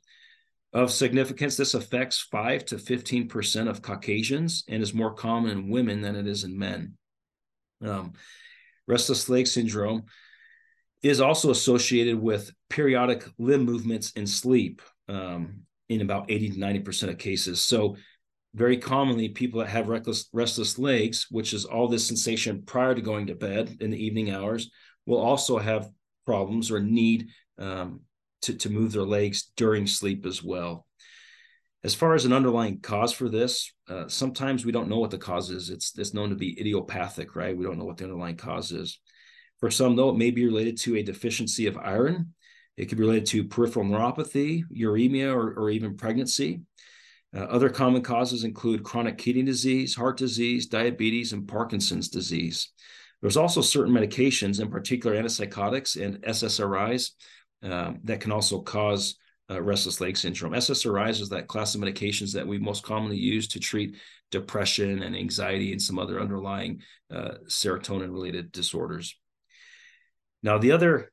Of 0.73 0.91
significance, 0.91 1.57
this 1.57 1.75
affects 1.75 2.27
5 2.33 2.65
to 2.67 2.77
15% 2.77 3.69
of 3.69 3.81
Caucasians 3.81 4.65
and 4.69 4.83
is 4.83 4.93
more 4.93 5.15
common 5.15 5.53
in 5.53 5.69
women 5.69 6.01
than 6.01 6.17
it 6.17 6.27
is 6.27 6.43
in 6.43 6.59
men. 6.59 6.95
Um, 7.81 8.15
restless 8.89 9.29
leg 9.29 9.47
syndrome 9.47 10.07
is 11.05 11.21
also 11.21 11.51
associated 11.51 12.21
with 12.21 12.51
periodic 12.69 13.25
limb 13.39 13.65
movements 13.65 14.11
in 14.13 14.27
sleep 14.27 14.83
um, 15.09 15.63
in 15.89 16.01
about 16.01 16.31
80 16.31 16.51
to 16.51 16.57
90% 16.59 17.11
of 17.11 17.19
cases. 17.19 17.63
So, 17.63 17.97
very 18.55 18.77
commonly, 18.77 19.31
people 19.31 19.61
that 19.61 19.69
have 19.69 19.89
reckless, 19.89 20.29
restless 20.33 20.79
legs, 20.79 21.27
which 21.29 21.53
is 21.53 21.65
all 21.65 21.89
this 21.89 22.07
sensation 22.07 22.63
prior 22.65 22.95
to 22.95 23.01
going 23.03 23.27
to 23.27 23.35
bed 23.35 23.79
in 23.81 23.91
the 23.91 24.05
evening 24.05 24.31
hours, 24.31 24.71
will 25.07 25.19
also 25.19 25.59
have 25.59 25.91
problems 26.25 26.71
or 26.71 26.79
need 26.79 27.29
um, 27.59 28.03
to, 28.43 28.55
to 28.55 28.71
move 28.71 28.93
their 28.93 29.03
legs 29.03 29.51
during 29.57 29.87
sleep 29.87 30.25
as 30.25 30.43
well. 30.43 30.87
As 31.83 31.95
far 31.95 32.15
as 32.15 32.25
an 32.25 32.33
underlying 32.33 32.81
cause 32.81 33.13
for 33.13 33.29
this, 33.29 33.73
uh, 33.89 34.09
sometimes 34.09 34.65
we 34.65 34.73
don't 34.73 34.89
know 34.89 34.99
what 34.99 35.11
the 35.11 35.19
cause 35.19 35.51
is. 35.51 35.69
It's, 35.69 35.99
it's 35.99 36.15
known 36.15 36.31
to 36.31 36.37
be 36.37 36.59
idiopathic, 36.59 37.37
right? 37.37 37.57
We 37.57 37.65
don't 37.65 37.79
know 37.79 37.85
what 37.85 37.99
the 37.99 38.05
underlying 38.05 38.37
cause 38.37 38.73
is. 38.73 39.01
For 39.61 39.71
some, 39.71 39.97
though, 39.97 40.11
it 40.11 40.17
may 40.17 40.31
be 40.31 40.47
related 40.47 40.79
to 40.81 40.97
a 40.97 41.03
deficiency 41.03 41.67
of 41.67 41.77
iron. 41.77 42.35
It 42.77 42.87
could 42.87 42.99
be 42.99 43.05
related 43.05 43.27
to 43.27 43.45
peripheral 43.45 43.85
neuropathy, 43.85 44.65
uremia, 44.75 45.35
or, 45.35 45.53
or 45.55 45.71
even 45.71 45.97
pregnancy. 45.97 46.63
Uh, 47.35 47.41
other 47.41 47.69
common 47.69 48.03
causes 48.03 48.45
include 48.45 48.83
chronic 48.83 49.19
kidney 49.19 49.43
disease, 49.43 49.95
heart 49.95 50.17
disease, 50.17 50.67
diabetes, 50.67 51.33
and 51.33 51.49
Parkinson's 51.49 52.09
disease. 52.09 52.73
There's 53.21 53.37
also 53.37 53.61
certain 53.61 53.93
medications, 53.93 54.61
in 54.61 54.71
particular 54.71 55.17
antipsychotics 55.17 56.01
and 56.01 56.23
SSRIs, 56.23 57.11
um, 57.63 58.01
that 58.05 58.21
can 58.21 58.33
also 58.33 58.61
cause 58.61 59.17
uh, 59.51 59.61
restless 59.61 60.01
leg 60.01 60.17
syndrome. 60.17 60.53
SSRIs 60.53 61.21
is 61.21 61.29
that 61.31 61.49
class 61.49 61.75
of 61.75 61.81
medications 61.81 62.33
that 62.35 62.47
we 62.47 62.59
most 62.59 62.83
commonly 62.83 63.17
use 63.17 63.49
to 63.49 63.61
treat 63.61 63.97
depression 64.31 65.03
and 65.03 65.17
anxiety 65.17 65.73
and 65.73 65.81
some 65.81 65.99
other 65.99 66.21
underlying 66.21 66.83
uh, 67.13 67.35
serotonin 67.47 68.13
related 68.13 68.53
disorders. 68.53 69.17
Now, 70.43 70.59
the 70.59 70.73
other 70.73 71.11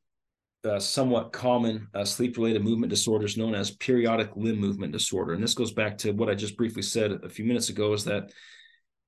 uh, 0.63 0.79
somewhat 0.79 1.31
common 1.31 1.87
uh, 1.93 2.05
sleep 2.05 2.37
related 2.37 2.63
movement 2.63 2.89
disorders 2.89 3.37
known 3.37 3.55
as 3.55 3.71
periodic 3.71 4.29
limb 4.35 4.57
movement 4.57 4.93
disorder. 4.93 5.33
And 5.33 5.43
this 5.43 5.53
goes 5.53 5.71
back 5.71 5.97
to 5.99 6.11
what 6.11 6.29
I 6.29 6.35
just 6.35 6.57
briefly 6.57 6.81
said 6.81 7.11
a 7.23 7.29
few 7.29 7.45
minutes 7.45 7.69
ago 7.69 7.93
is 7.93 8.03
that 8.05 8.31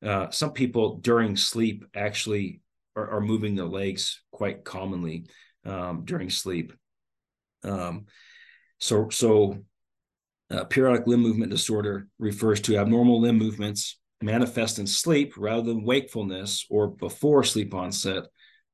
uh, 0.03 0.29
some 0.31 0.51
people 0.51 0.97
during 0.97 1.35
sleep 1.35 1.85
actually 1.95 2.61
are, 2.95 3.09
are 3.11 3.21
moving 3.21 3.55
their 3.55 3.65
legs 3.65 4.21
quite 4.31 4.63
commonly 4.63 5.27
um, 5.65 6.03
during 6.05 6.29
sleep. 6.29 6.73
Um, 7.63 8.05
so, 8.79 9.09
so 9.09 9.63
uh, 10.51 10.65
periodic 10.65 11.07
limb 11.07 11.21
movement 11.21 11.51
disorder 11.51 12.07
refers 12.19 12.59
to 12.61 12.77
abnormal 12.77 13.21
limb 13.21 13.37
movements 13.37 13.99
manifest 14.21 14.79
in 14.79 14.87
sleep 14.87 15.33
rather 15.37 15.63
than 15.63 15.83
wakefulness 15.83 16.65
or 16.69 16.87
before 16.87 17.43
sleep 17.43 17.73
onset, 17.73 18.23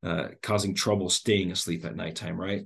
uh, 0.03 0.29
causing 0.41 0.73
trouble 0.73 1.09
staying 1.09 1.51
asleep 1.51 1.85
at 1.85 1.95
nighttime, 1.95 2.39
right? 2.39 2.63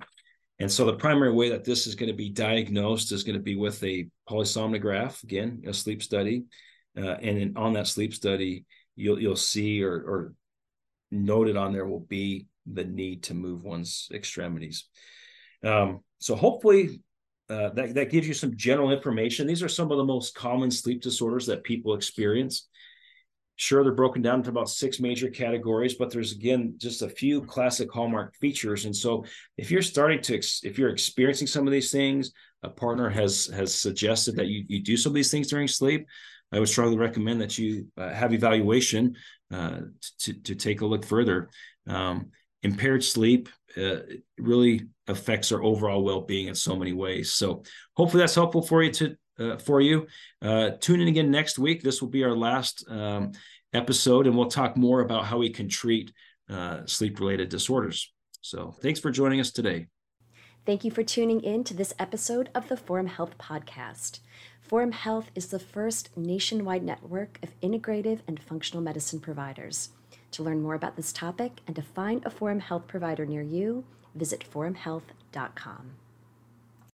And 0.60 0.72
so 0.72 0.86
the 0.86 0.94
primary 0.94 1.32
way 1.32 1.50
that 1.50 1.64
this 1.64 1.88
is 1.88 1.96
going 1.96 2.12
to 2.12 2.16
be 2.16 2.30
diagnosed 2.30 3.12
is 3.12 3.24
going 3.24 3.38
to 3.38 3.44
be 3.44 3.56
with 3.56 3.84
a 3.84 4.08
polysomnograph, 4.30 5.24
again, 5.24 5.64
a 5.68 5.74
sleep 5.74 6.04
study. 6.04 6.46
Uh, 6.96 7.16
and 7.22 7.38
in, 7.38 7.58
on 7.58 7.74
that 7.74 7.88
sleep 7.88 8.14
study, 8.14 8.66
you'll 8.96 9.20
you'll 9.20 9.36
see 9.36 9.84
or, 9.84 9.94
or 9.94 10.34
noted 11.12 11.58
on 11.58 11.74
there 11.74 11.88
will 11.88 12.00
be 12.00 12.48
the 12.72 12.84
need 12.84 13.24
to 13.24 13.34
move 13.34 13.64
one's 13.64 14.08
extremities. 14.14 14.86
Um, 15.64 16.02
so 16.20 16.36
hopefully 16.36 17.02
uh, 17.50 17.70
that, 17.70 17.96
that 17.96 18.12
gives 18.12 18.28
you 18.28 18.34
some 18.34 18.56
general 18.56 18.92
information. 18.92 19.48
These 19.48 19.64
are 19.64 19.70
some 19.70 19.92
of 19.92 19.98
the 19.98 20.04
most 20.04 20.36
common 20.36 20.72
sleep 20.72 21.02
disorders 21.02 21.46
that 21.48 21.64
people 21.64 21.94
experience. 21.94 22.70
Sure, 23.56 23.84
they're 23.84 23.94
broken 23.94 24.22
down 24.22 24.40
into 24.40 24.50
about 24.50 24.70
six 24.70 25.00
major 25.00 25.30
categories, 25.30 25.94
but 25.94 26.12
there's 26.12 26.32
again 26.32 26.74
just 26.78 27.04
a 27.04 27.10
few 27.10 27.42
classic 27.42 27.92
hallmark 27.92 28.36
features. 28.38 28.86
And 28.86 28.96
so, 28.96 29.26
if 29.58 29.70
you're 29.70 29.84
starting 29.84 30.22
to, 30.22 30.42
if 30.64 30.80
you're 30.80 30.90
experiencing 30.90 31.48
some 31.48 31.68
of 31.68 31.72
these 31.72 31.92
things, 31.92 32.32
a 32.64 32.70
partner 32.70 33.10
has 33.10 33.46
has 33.48 33.74
suggested 33.74 34.36
that 34.38 34.48
you 34.48 34.66
you 34.68 34.82
do 34.82 34.98
some 34.98 35.12
of 35.12 35.16
these 35.16 35.30
things 35.30 35.48
during 35.48 35.68
sleep. 35.68 36.08
I 36.52 36.60
would 36.60 36.70
strongly 36.70 36.98
recommend 36.98 37.42
that 37.42 37.58
you 37.58 37.88
uh, 37.98 38.10
have 38.10 38.34
evaluation 38.34 39.16
uh, 39.52 39.82
to 40.20 40.34
to 40.34 40.56
take 40.56 40.82
a 40.82 40.86
look 40.86 41.06
further. 41.06 41.50
Um, 41.88 42.32
impaired 42.64 43.04
sleep 43.04 43.50
uh, 43.78 43.98
really 44.38 44.88
affects 45.08 45.52
our 45.52 45.62
overall 45.62 46.04
well-being 46.04 46.48
in 46.48 46.56
so 46.56 46.76
many 46.76 46.94
ways. 46.94 47.34
So 47.34 47.64
hopefully 47.96 48.22
that's 48.22 48.36
helpful 48.36 48.62
for 48.62 48.82
you 48.82 48.92
to 48.94 49.18
uh, 49.40 49.58
for 49.58 49.82
you. 49.82 50.08
Uh, 50.42 50.72
tune 50.80 51.02
in 51.02 51.08
again 51.08 51.32
next 51.32 51.60
week. 51.60 51.82
This 51.84 52.02
will 52.02 52.10
be 52.10 52.24
our 52.24 52.36
last 52.36 52.86
um, 52.90 53.32
episode, 53.74 54.28
and 54.28 54.38
we'll 54.38 54.48
talk 54.48 54.78
more 54.78 55.02
about 55.02 55.26
how 55.26 55.38
we 55.38 55.50
can 55.50 55.70
treat 55.70 56.12
uh, 56.50 56.86
sleep-related 56.86 57.50
disorders. 57.50 58.12
So 58.42 58.76
thanks 58.82 59.00
for 59.00 59.12
joining 59.12 59.40
us 59.40 59.52
today. 59.52 59.88
Thank 60.66 60.86
you 60.86 60.92
for 60.92 61.04
tuning 61.04 61.42
in 61.42 61.64
to 61.66 61.74
this 61.74 61.94
episode 62.00 62.50
of 62.56 62.70
the 62.70 62.78
Forum 62.78 63.08
Health 63.08 63.38
Podcast. 63.38 64.20
Forum 64.62 64.94
Health 64.94 65.30
is 65.36 65.48
the 65.48 65.60
first 65.60 66.16
nationwide 66.16 66.84
network 66.84 67.38
of 67.44 67.60
integrative 67.60 68.20
and 68.28 68.42
functional 68.42 68.82
medicine 68.82 69.20
providers. 69.20 69.90
To 70.32 70.44
learn 70.44 70.62
more 70.62 70.74
about 70.74 70.96
this 70.96 71.12
topic 71.12 71.60
and 71.68 71.76
to 71.76 71.82
find 71.82 72.26
a 72.26 72.30
Forum 72.30 72.60
Health 72.60 72.88
provider 72.88 73.26
near 73.26 73.42
you, 73.42 73.84
visit 74.16 74.46
forumhealth.com. 74.52 76.03